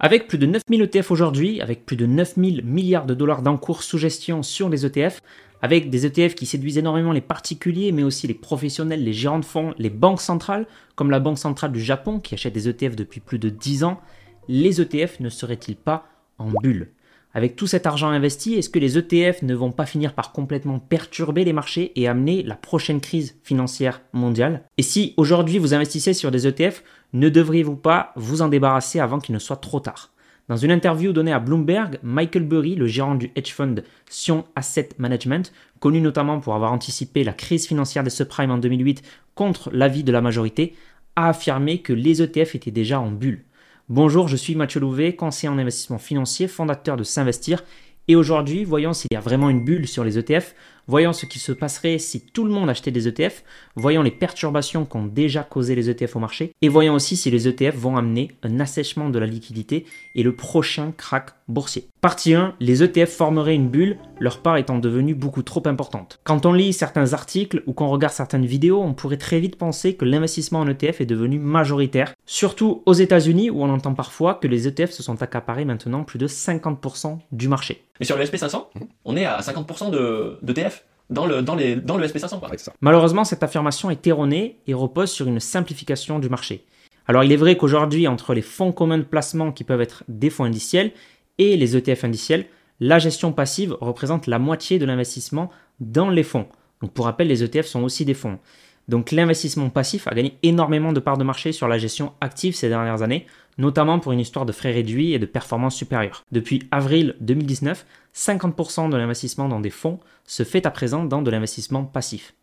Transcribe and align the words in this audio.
Avec 0.00 0.28
plus 0.28 0.38
de 0.38 0.46
9000 0.46 0.82
ETF 0.82 1.10
aujourd'hui, 1.10 1.60
avec 1.60 1.84
plus 1.84 1.96
de 1.96 2.06
9000 2.06 2.64
milliards 2.64 3.04
de 3.04 3.14
dollars 3.14 3.42
d'encours 3.42 3.82
sous 3.82 3.98
gestion 3.98 4.44
sur 4.44 4.68
les 4.68 4.86
ETF, 4.86 5.20
avec 5.60 5.90
des 5.90 6.06
ETF 6.06 6.36
qui 6.36 6.46
séduisent 6.46 6.78
énormément 6.78 7.10
les 7.10 7.20
particuliers, 7.20 7.90
mais 7.90 8.04
aussi 8.04 8.28
les 8.28 8.34
professionnels, 8.34 9.02
les 9.02 9.12
gérants 9.12 9.40
de 9.40 9.44
fonds, 9.44 9.74
les 9.76 9.90
banques 9.90 10.20
centrales, 10.20 10.68
comme 10.94 11.10
la 11.10 11.18
Banque 11.18 11.38
centrale 11.38 11.72
du 11.72 11.80
Japon 11.80 12.20
qui 12.20 12.34
achète 12.34 12.52
des 12.52 12.68
ETF 12.68 12.94
depuis 12.94 13.18
plus 13.18 13.40
de 13.40 13.48
10 13.48 13.82
ans, 13.82 14.00
les 14.46 14.80
ETF 14.80 15.18
ne 15.18 15.28
seraient-ils 15.28 15.76
pas 15.76 16.06
en 16.38 16.50
bulle? 16.62 16.92
Avec 17.34 17.56
tout 17.56 17.66
cet 17.66 17.86
argent 17.86 18.08
investi, 18.08 18.54
est-ce 18.54 18.70
que 18.70 18.78
les 18.78 18.96
ETF 18.96 19.42
ne 19.42 19.54
vont 19.54 19.70
pas 19.70 19.86
finir 19.86 20.14
par 20.14 20.32
complètement 20.32 20.78
perturber 20.78 21.44
les 21.44 21.52
marchés 21.52 21.92
et 21.94 22.08
amener 22.08 22.42
la 22.42 22.56
prochaine 22.56 23.00
crise 23.00 23.36
financière 23.44 24.00
mondiale? 24.12 24.62
Et 24.78 24.82
si 24.82 25.14
aujourd'hui 25.16 25.58
vous 25.58 25.74
investissez 25.74 26.14
sur 26.14 26.30
des 26.30 26.46
ETF, 26.46 26.82
ne 27.12 27.28
devriez-vous 27.28 27.76
pas 27.76 28.12
vous 28.16 28.42
en 28.42 28.48
débarrasser 28.48 29.00
avant 29.00 29.18
qu'il 29.18 29.34
ne 29.34 29.38
soit 29.38 29.56
trop 29.56 29.80
tard? 29.80 30.12
Dans 30.48 30.56
une 30.56 30.70
interview 30.70 31.12
donnée 31.12 31.32
à 31.32 31.40
Bloomberg, 31.40 31.98
Michael 32.02 32.44
Burry, 32.44 32.74
le 32.74 32.86
gérant 32.86 33.14
du 33.14 33.30
hedge 33.36 33.52
fund 33.52 33.84
Sion 34.08 34.46
Asset 34.56 34.90
Management, 34.96 35.52
connu 35.78 36.00
notamment 36.00 36.40
pour 36.40 36.54
avoir 36.54 36.72
anticipé 36.72 37.22
la 37.22 37.34
crise 37.34 37.66
financière 37.66 38.02
des 38.02 38.10
subprimes 38.10 38.50
en 38.50 38.56
2008 38.56 39.02
contre 39.34 39.70
l'avis 39.72 40.04
de 40.04 40.12
la 40.12 40.22
majorité, 40.22 40.74
a 41.16 41.28
affirmé 41.28 41.82
que 41.82 41.92
les 41.92 42.22
ETF 42.22 42.54
étaient 42.54 42.70
déjà 42.70 42.98
en 42.98 43.10
bulle. 43.10 43.44
Bonjour, 43.90 44.28
je 44.28 44.36
suis 44.36 44.54
Mathieu 44.54 44.80
Louvet, 44.80 45.16
conseiller 45.16 45.48
en 45.48 45.56
investissement 45.56 45.96
financier, 45.96 46.46
fondateur 46.46 46.98
de 46.98 47.04
S'investir. 47.04 47.64
Et 48.06 48.16
aujourd'hui, 48.16 48.64
voyons 48.64 48.92
s'il 48.92 49.08
y 49.10 49.16
a 49.16 49.20
vraiment 49.20 49.48
une 49.48 49.64
bulle 49.64 49.88
sur 49.88 50.04
les 50.04 50.18
ETF 50.18 50.54
Voyons 50.90 51.12
ce 51.12 51.26
qui 51.26 51.38
se 51.38 51.52
passerait 51.52 51.98
si 51.98 52.22
tout 52.22 52.44
le 52.44 52.50
monde 52.50 52.70
achetait 52.70 52.90
des 52.90 53.08
ETF, 53.08 53.44
voyons 53.76 54.02
les 54.02 54.10
perturbations 54.10 54.86
qu'ont 54.86 55.04
déjà 55.04 55.42
causé 55.42 55.74
les 55.74 55.90
ETF 55.90 56.16
au 56.16 56.18
marché, 56.18 56.52
et 56.62 56.68
voyons 56.70 56.94
aussi 56.94 57.14
si 57.14 57.30
les 57.30 57.46
ETF 57.46 57.76
vont 57.76 57.98
amener 57.98 58.30
un 58.42 58.58
assèchement 58.58 59.10
de 59.10 59.18
la 59.18 59.26
liquidité 59.26 59.84
et 60.14 60.22
le 60.22 60.34
prochain 60.34 60.94
crack 60.96 61.32
boursier. 61.46 61.88
Partie 62.00 62.32
1, 62.32 62.54
les 62.60 62.82
ETF 62.82 63.10
formeraient 63.10 63.54
une 63.54 63.68
bulle, 63.68 63.98
leur 64.18 64.40
part 64.40 64.56
étant 64.56 64.78
devenue 64.78 65.14
beaucoup 65.14 65.42
trop 65.42 65.62
importante. 65.66 66.20
Quand 66.24 66.46
on 66.46 66.54
lit 66.54 66.72
certains 66.72 67.12
articles 67.12 67.62
ou 67.66 67.74
qu'on 67.74 67.88
regarde 67.88 68.14
certaines 68.14 68.46
vidéos, 68.46 68.80
on 68.82 68.94
pourrait 68.94 69.18
très 69.18 69.40
vite 69.40 69.56
penser 69.56 69.94
que 69.94 70.06
l'investissement 70.06 70.60
en 70.60 70.68
ETF 70.68 71.02
est 71.02 71.06
devenu 71.06 71.38
majoritaire, 71.38 72.14
surtout 72.24 72.82
aux 72.86 72.94
États-Unis 72.94 73.50
où 73.50 73.62
on 73.62 73.68
entend 73.68 73.92
parfois 73.92 74.36
que 74.36 74.48
les 74.48 74.66
ETF 74.66 74.92
se 74.92 75.02
sont 75.02 75.20
accaparés 75.22 75.66
maintenant 75.66 76.04
plus 76.04 76.18
de 76.18 76.28
50% 76.28 77.18
du 77.32 77.48
marché. 77.48 77.87
Mais 78.00 78.06
sur 78.06 78.16
le 78.16 78.24
SP500, 78.24 78.66
on 79.04 79.16
est 79.16 79.24
à 79.24 79.40
50% 79.40 79.90
de 79.90 80.38
dans 81.10 81.26
le, 81.26 81.42
dans, 81.42 81.54
les, 81.54 81.76
dans 81.76 81.96
le 81.96 82.06
SP500. 82.06 82.40
Malheureusement, 82.80 83.24
cette 83.24 83.42
affirmation 83.42 83.90
est 83.90 84.06
erronée 84.06 84.58
et 84.66 84.74
repose 84.74 85.10
sur 85.10 85.26
une 85.26 85.40
simplification 85.40 86.18
du 86.18 86.28
marché. 86.28 86.66
Alors 87.06 87.24
il 87.24 87.32
est 87.32 87.36
vrai 87.36 87.56
qu'aujourd'hui, 87.56 88.06
entre 88.06 88.34
les 88.34 88.42
fonds 88.42 88.72
communs 88.72 88.98
de 88.98 89.02
placement 89.02 89.50
qui 89.50 89.64
peuvent 89.64 89.80
être 89.80 90.04
des 90.08 90.28
fonds 90.28 90.44
indiciels 90.44 90.92
et 91.38 91.56
les 91.56 91.76
ETF 91.76 92.04
indiciels, 92.04 92.46
la 92.80 92.98
gestion 92.98 93.32
passive 93.32 93.76
représente 93.80 94.26
la 94.26 94.38
moitié 94.38 94.78
de 94.78 94.84
l'investissement 94.84 95.50
dans 95.80 96.10
les 96.10 96.22
fonds. 96.22 96.46
Donc 96.82 96.92
pour 96.92 97.06
rappel, 97.06 97.28
les 97.28 97.42
ETF 97.42 97.66
sont 97.66 97.82
aussi 97.82 98.04
des 98.04 98.14
fonds. 98.14 98.38
Donc 98.88 99.10
l'investissement 99.10 99.70
passif 99.70 100.06
a 100.06 100.14
gagné 100.14 100.36
énormément 100.42 100.92
de 100.92 101.00
parts 101.00 101.18
de 101.18 101.24
marché 101.24 101.52
sur 101.52 101.66
la 101.66 101.78
gestion 101.78 102.12
active 102.20 102.54
ces 102.54 102.68
dernières 102.68 103.02
années, 103.02 103.26
notamment 103.58 103.98
pour 103.98 104.12
une 104.12 104.20
histoire 104.20 104.46
de 104.46 104.52
frais 104.52 104.72
réduits 104.72 105.12
et 105.12 105.18
de 105.18 105.26
performance 105.26 105.76
supérieure. 105.76 106.24
Depuis 106.32 106.62
avril 106.70 107.16
2019, 107.20 107.84
50% 108.14 108.88
de 108.90 108.96
l'investissement 108.96 109.48
dans 109.48 109.60
des 109.60 109.70
fonds 109.70 110.00
se 110.24 110.44
fait 110.44 110.64
à 110.66 110.70
présent 110.70 111.04
dans 111.04 111.22
de 111.22 111.30
l'investissement 111.30 111.84
passif. 111.84 112.34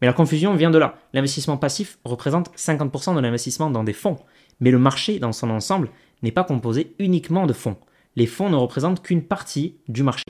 Mais 0.00 0.06
la 0.06 0.12
confusion 0.12 0.54
vient 0.54 0.70
de 0.70 0.78
là. 0.78 0.96
L'investissement 1.12 1.56
passif 1.56 1.98
représente 2.04 2.50
50% 2.56 3.14
de 3.14 3.20
l'investissement 3.20 3.70
dans 3.70 3.84
des 3.84 3.92
fonds, 3.92 4.18
mais 4.60 4.70
le 4.70 4.78
marché 4.78 5.18
dans 5.18 5.32
son 5.32 5.50
ensemble 5.50 5.90
n'est 6.22 6.32
pas 6.32 6.44
composé 6.44 6.94
uniquement 6.98 7.46
de 7.46 7.52
fonds. 7.52 7.76
Les 8.16 8.26
fonds 8.26 8.50
ne 8.50 8.56
représentent 8.56 9.02
qu'une 9.02 9.22
partie 9.22 9.76
du 9.88 10.02
marché. 10.02 10.24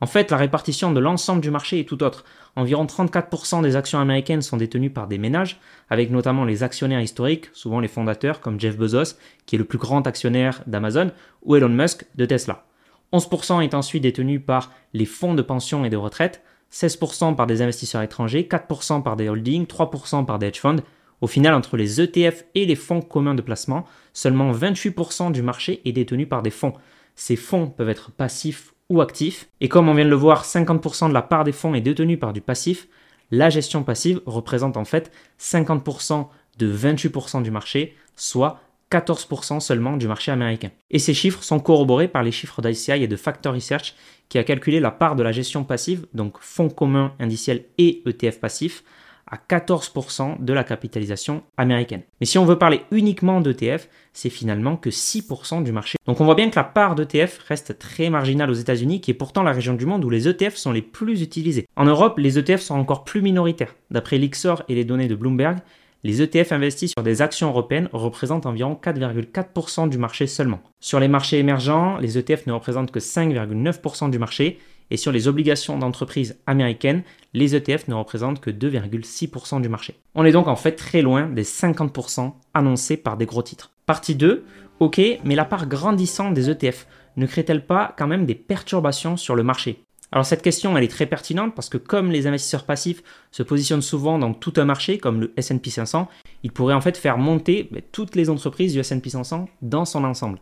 En 0.00 0.06
fait, 0.06 0.30
la 0.30 0.36
répartition 0.36 0.92
de 0.92 1.00
l'ensemble 1.00 1.40
du 1.40 1.50
marché 1.50 1.80
est 1.80 1.88
tout 1.88 2.02
autre. 2.04 2.24
Environ 2.54 2.84
34% 2.84 3.62
des 3.62 3.74
actions 3.74 3.98
américaines 3.98 4.42
sont 4.42 4.56
détenues 4.56 4.90
par 4.90 5.08
des 5.08 5.18
ménages, 5.18 5.60
avec 5.90 6.10
notamment 6.10 6.44
les 6.44 6.62
actionnaires 6.62 7.00
historiques, 7.00 7.50
souvent 7.52 7.80
les 7.80 7.88
fondateurs 7.88 8.40
comme 8.40 8.60
Jeff 8.60 8.76
Bezos, 8.76 9.16
qui 9.46 9.56
est 9.56 9.58
le 9.58 9.64
plus 9.64 9.78
grand 9.78 10.06
actionnaire 10.06 10.62
d'Amazon, 10.66 11.10
ou 11.42 11.56
Elon 11.56 11.68
Musk 11.68 12.06
de 12.14 12.26
Tesla. 12.26 12.64
11% 13.12 13.62
est 13.62 13.74
ensuite 13.74 14.02
détenu 14.02 14.38
par 14.38 14.72
les 14.92 15.06
fonds 15.06 15.34
de 15.34 15.42
pension 15.42 15.84
et 15.84 15.90
de 15.90 15.96
retraite, 15.96 16.42
16% 16.72 17.34
par 17.34 17.46
des 17.46 17.62
investisseurs 17.62 18.02
étrangers, 18.02 18.46
4% 18.48 19.02
par 19.02 19.16
des 19.16 19.28
holdings, 19.28 19.66
3% 19.66 20.26
par 20.26 20.38
des 20.38 20.46
hedge 20.46 20.60
funds. 20.60 20.82
Au 21.20 21.26
final, 21.26 21.54
entre 21.54 21.76
les 21.76 22.00
ETF 22.00 22.44
et 22.54 22.66
les 22.66 22.76
fonds 22.76 23.00
communs 23.00 23.34
de 23.34 23.42
placement, 23.42 23.84
seulement 24.12 24.52
28% 24.52 25.32
du 25.32 25.42
marché 25.42 25.80
est 25.84 25.92
détenu 25.92 26.26
par 26.26 26.42
des 26.42 26.50
fonds. 26.50 26.74
Ces 27.16 27.36
fonds 27.36 27.66
peuvent 27.66 27.88
être 27.88 28.12
passifs 28.12 28.74
ou 28.88 29.00
actif. 29.00 29.48
Et 29.60 29.68
comme 29.68 29.88
on 29.88 29.94
vient 29.94 30.04
de 30.04 30.10
le 30.10 30.16
voir, 30.16 30.44
50% 30.44 31.08
de 31.08 31.14
la 31.14 31.22
part 31.22 31.44
des 31.44 31.52
fonds 31.52 31.74
est 31.74 31.80
détenue 31.80 32.18
par 32.18 32.32
du 32.32 32.40
passif. 32.40 32.88
La 33.30 33.50
gestion 33.50 33.82
passive 33.82 34.20
représente 34.26 34.76
en 34.76 34.84
fait 34.84 35.12
50% 35.38 36.26
de 36.58 36.72
28% 36.72 37.42
du 37.42 37.50
marché, 37.50 37.96
soit 38.16 38.60
14% 38.90 39.60
seulement 39.60 39.96
du 39.96 40.08
marché 40.08 40.32
américain. 40.32 40.70
Et 40.90 40.98
ces 40.98 41.14
chiffres 41.14 41.42
sont 41.42 41.60
corroborés 41.60 42.08
par 42.08 42.22
les 42.22 42.32
chiffres 42.32 42.62
d'ICI 42.62 42.92
et 42.92 43.08
de 43.08 43.16
Factor 43.16 43.54
Research 43.54 43.94
qui 44.28 44.38
a 44.38 44.44
calculé 44.44 44.80
la 44.80 44.90
part 44.90 45.16
de 45.16 45.22
la 45.22 45.32
gestion 45.32 45.64
passive, 45.64 46.06
donc 46.14 46.36
fonds 46.40 46.68
communs 46.68 47.14
indiciels 47.18 47.64
et 47.78 48.02
ETF 48.06 48.40
passifs, 48.40 48.84
à 49.30 49.36
14% 49.36 50.42
de 50.42 50.52
la 50.52 50.64
capitalisation 50.64 51.42
américaine. 51.56 52.02
Mais 52.20 52.26
si 52.26 52.38
on 52.38 52.44
veut 52.44 52.58
parler 52.58 52.82
uniquement 52.90 53.40
d'ETF, 53.40 53.88
c'est 54.12 54.30
finalement 54.30 54.76
que 54.76 54.90
6% 54.90 55.62
du 55.62 55.72
marché. 55.72 55.98
Donc 56.06 56.20
on 56.20 56.24
voit 56.24 56.34
bien 56.34 56.50
que 56.50 56.56
la 56.56 56.64
part 56.64 56.94
d'ETF 56.94 57.38
reste 57.48 57.78
très 57.78 58.10
marginale 58.10 58.50
aux 58.50 58.54
États-Unis, 58.54 59.00
qui 59.00 59.10
est 59.10 59.14
pourtant 59.14 59.42
la 59.42 59.52
région 59.52 59.74
du 59.74 59.86
monde 59.86 60.04
où 60.04 60.10
les 60.10 60.28
ETF 60.28 60.56
sont 60.56 60.72
les 60.72 60.82
plus 60.82 61.22
utilisés. 61.22 61.66
En 61.76 61.84
Europe, 61.84 62.18
les 62.18 62.38
ETF 62.38 62.60
sont 62.60 62.76
encore 62.76 63.04
plus 63.04 63.22
minoritaires. 63.22 63.74
D'après 63.90 64.18
l'Ixor 64.18 64.62
et 64.68 64.74
les 64.74 64.84
données 64.84 65.08
de 65.08 65.14
Bloomberg, 65.14 65.58
les 66.04 66.22
ETF 66.22 66.52
investis 66.52 66.92
sur 66.92 67.02
des 67.02 67.22
actions 67.22 67.48
européennes 67.48 67.88
représentent 67.92 68.46
environ 68.46 68.78
4,4% 68.80 69.88
du 69.88 69.98
marché 69.98 70.28
seulement. 70.28 70.60
Sur 70.80 71.00
les 71.00 71.08
marchés 71.08 71.38
émergents, 71.38 71.98
les 71.98 72.16
ETF 72.18 72.46
ne 72.46 72.52
représentent 72.52 72.92
que 72.92 73.00
5,9% 73.00 74.08
du 74.08 74.18
marché 74.18 74.58
et 74.90 74.96
sur 74.96 75.12
les 75.12 75.28
obligations 75.28 75.78
d'entreprises 75.78 76.38
américaines, 76.46 77.02
les 77.34 77.54
ETF 77.54 77.88
ne 77.88 77.94
représentent 77.94 78.40
que 78.40 78.50
2,6% 78.50 79.60
du 79.60 79.68
marché. 79.68 79.94
On 80.14 80.24
est 80.24 80.32
donc 80.32 80.48
en 80.48 80.56
fait 80.56 80.72
très 80.72 81.02
loin 81.02 81.26
des 81.26 81.44
50% 81.44 82.32
annoncés 82.54 82.96
par 82.96 83.16
des 83.16 83.26
gros 83.26 83.42
titres. 83.42 83.70
Partie 83.86 84.14
2, 84.14 84.44
ok, 84.80 85.00
mais 85.24 85.34
la 85.34 85.44
part 85.44 85.66
grandissante 85.66 86.34
des 86.34 86.50
ETF 86.50 86.86
ne 87.16 87.26
crée-t-elle 87.26 87.66
pas 87.66 87.94
quand 87.98 88.06
même 88.06 88.26
des 88.26 88.34
perturbations 88.34 89.16
sur 89.16 89.34
le 89.34 89.42
marché? 89.42 89.82
Alors 90.10 90.24
cette 90.24 90.40
question, 90.40 90.76
elle 90.76 90.84
est 90.84 90.88
très 90.88 91.04
pertinente 91.04 91.54
parce 91.54 91.68
que 91.68 91.76
comme 91.76 92.10
les 92.10 92.26
investisseurs 92.26 92.64
passifs 92.64 93.02
se 93.30 93.42
positionnent 93.42 93.82
souvent 93.82 94.18
dans 94.18 94.32
tout 94.32 94.54
un 94.56 94.64
marché, 94.64 94.96
comme 94.96 95.20
le 95.20 95.34
S&P 95.36 95.68
500, 95.68 96.08
ils 96.44 96.52
pourraient 96.52 96.74
en 96.74 96.80
fait 96.80 96.96
faire 96.96 97.18
monter 97.18 97.68
toutes 97.92 98.16
les 98.16 98.30
entreprises 98.30 98.72
du 98.72 98.78
S&P 98.78 99.10
500 99.10 99.48
dans 99.60 99.84
son 99.84 100.04
ensemble. 100.04 100.38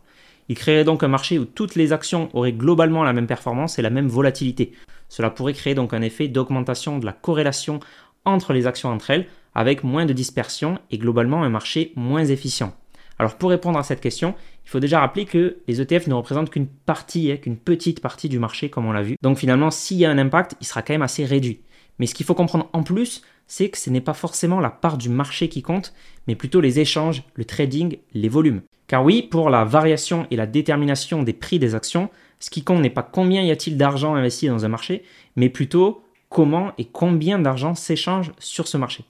Il 0.49 0.55
créerait 0.55 0.83
donc 0.83 1.03
un 1.03 1.07
marché 1.07 1.39
où 1.39 1.45
toutes 1.45 1.75
les 1.75 1.93
actions 1.93 2.29
auraient 2.33 2.53
globalement 2.53 3.03
la 3.03 3.13
même 3.13 3.27
performance 3.27 3.79
et 3.79 3.81
la 3.81 3.89
même 3.89 4.07
volatilité. 4.07 4.71
Cela 5.09 5.29
pourrait 5.29 5.53
créer 5.53 5.75
donc 5.75 5.93
un 5.93 6.01
effet 6.01 6.27
d'augmentation 6.27 6.99
de 6.99 7.05
la 7.05 7.13
corrélation 7.13 7.79
entre 8.25 8.53
les 8.53 8.67
actions 8.67 8.89
entre 8.89 9.11
elles, 9.11 9.27
avec 9.55 9.83
moins 9.83 10.05
de 10.05 10.13
dispersion 10.13 10.79
et 10.91 10.97
globalement 10.97 11.43
un 11.43 11.49
marché 11.49 11.93
moins 11.95 12.25
efficient. 12.25 12.75
Alors 13.19 13.35
pour 13.35 13.49
répondre 13.49 13.79
à 13.79 13.83
cette 13.83 14.01
question, 14.01 14.35
il 14.65 14.69
faut 14.69 14.79
déjà 14.79 14.99
rappeler 14.99 15.25
que 15.25 15.57
les 15.67 15.81
ETF 15.81 16.07
ne 16.07 16.13
représentent 16.13 16.49
qu'une 16.49 16.67
partie, 16.67 17.31
hein, 17.31 17.37
qu'une 17.37 17.57
petite 17.57 18.01
partie 18.01 18.29
du 18.29 18.37
marché 18.37 18.69
comme 18.69 18.85
on 18.85 18.91
l'a 18.91 19.01
vu. 19.01 19.15
Donc 19.21 19.37
finalement, 19.37 19.71
s'il 19.71 19.97
y 19.97 20.05
a 20.05 20.11
un 20.11 20.17
impact, 20.17 20.55
il 20.61 20.67
sera 20.67 20.81
quand 20.81 20.93
même 20.93 21.01
assez 21.01 21.25
réduit. 21.25 21.61
Mais 21.99 22.05
ce 22.05 22.13
qu'il 22.13 22.25
faut 22.25 22.35
comprendre 22.35 22.69
en 22.73 22.83
plus, 22.83 23.23
c'est 23.47 23.69
que 23.69 23.77
ce 23.77 23.89
n'est 23.89 24.01
pas 24.01 24.13
forcément 24.13 24.59
la 24.59 24.69
part 24.69 24.97
du 24.97 25.09
marché 25.09 25.49
qui 25.49 25.61
compte, 25.61 25.93
mais 26.27 26.35
plutôt 26.35 26.61
les 26.61 26.79
échanges, 26.79 27.23
le 27.35 27.45
trading, 27.45 27.97
les 28.13 28.29
volumes. 28.29 28.61
Car 28.87 29.03
oui, 29.03 29.21
pour 29.21 29.49
la 29.49 29.65
variation 29.65 30.27
et 30.31 30.35
la 30.35 30.45
détermination 30.45 31.23
des 31.23 31.33
prix 31.33 31.59
des 31.59 31.75
actions, 31.75 32.09
ce 32.39 32.49
qui 32.49 32.63
compte 32.63 32.81
n'est 32.81 32.89
pas 32.89 33.03
combien 33.03 33.43
y 33.43 33.51
a-t-il 33.51 33.77
d'argent 33.77 34.15
investi 34.15 34.47
dans 34.47 34.65
un 34.65 34.69
marché, 34.69 35.03
mais 35.35 35.49
plutôt 35.49 36.03
comment 36.29 36.71
et 36.77 36.85
combien 36.85 37.39
d'argent 37.39 37.75
s'échange 37.75 38.31
sur 38.39 38.67
ce 38.67 38.77
marché. 38.77 39.05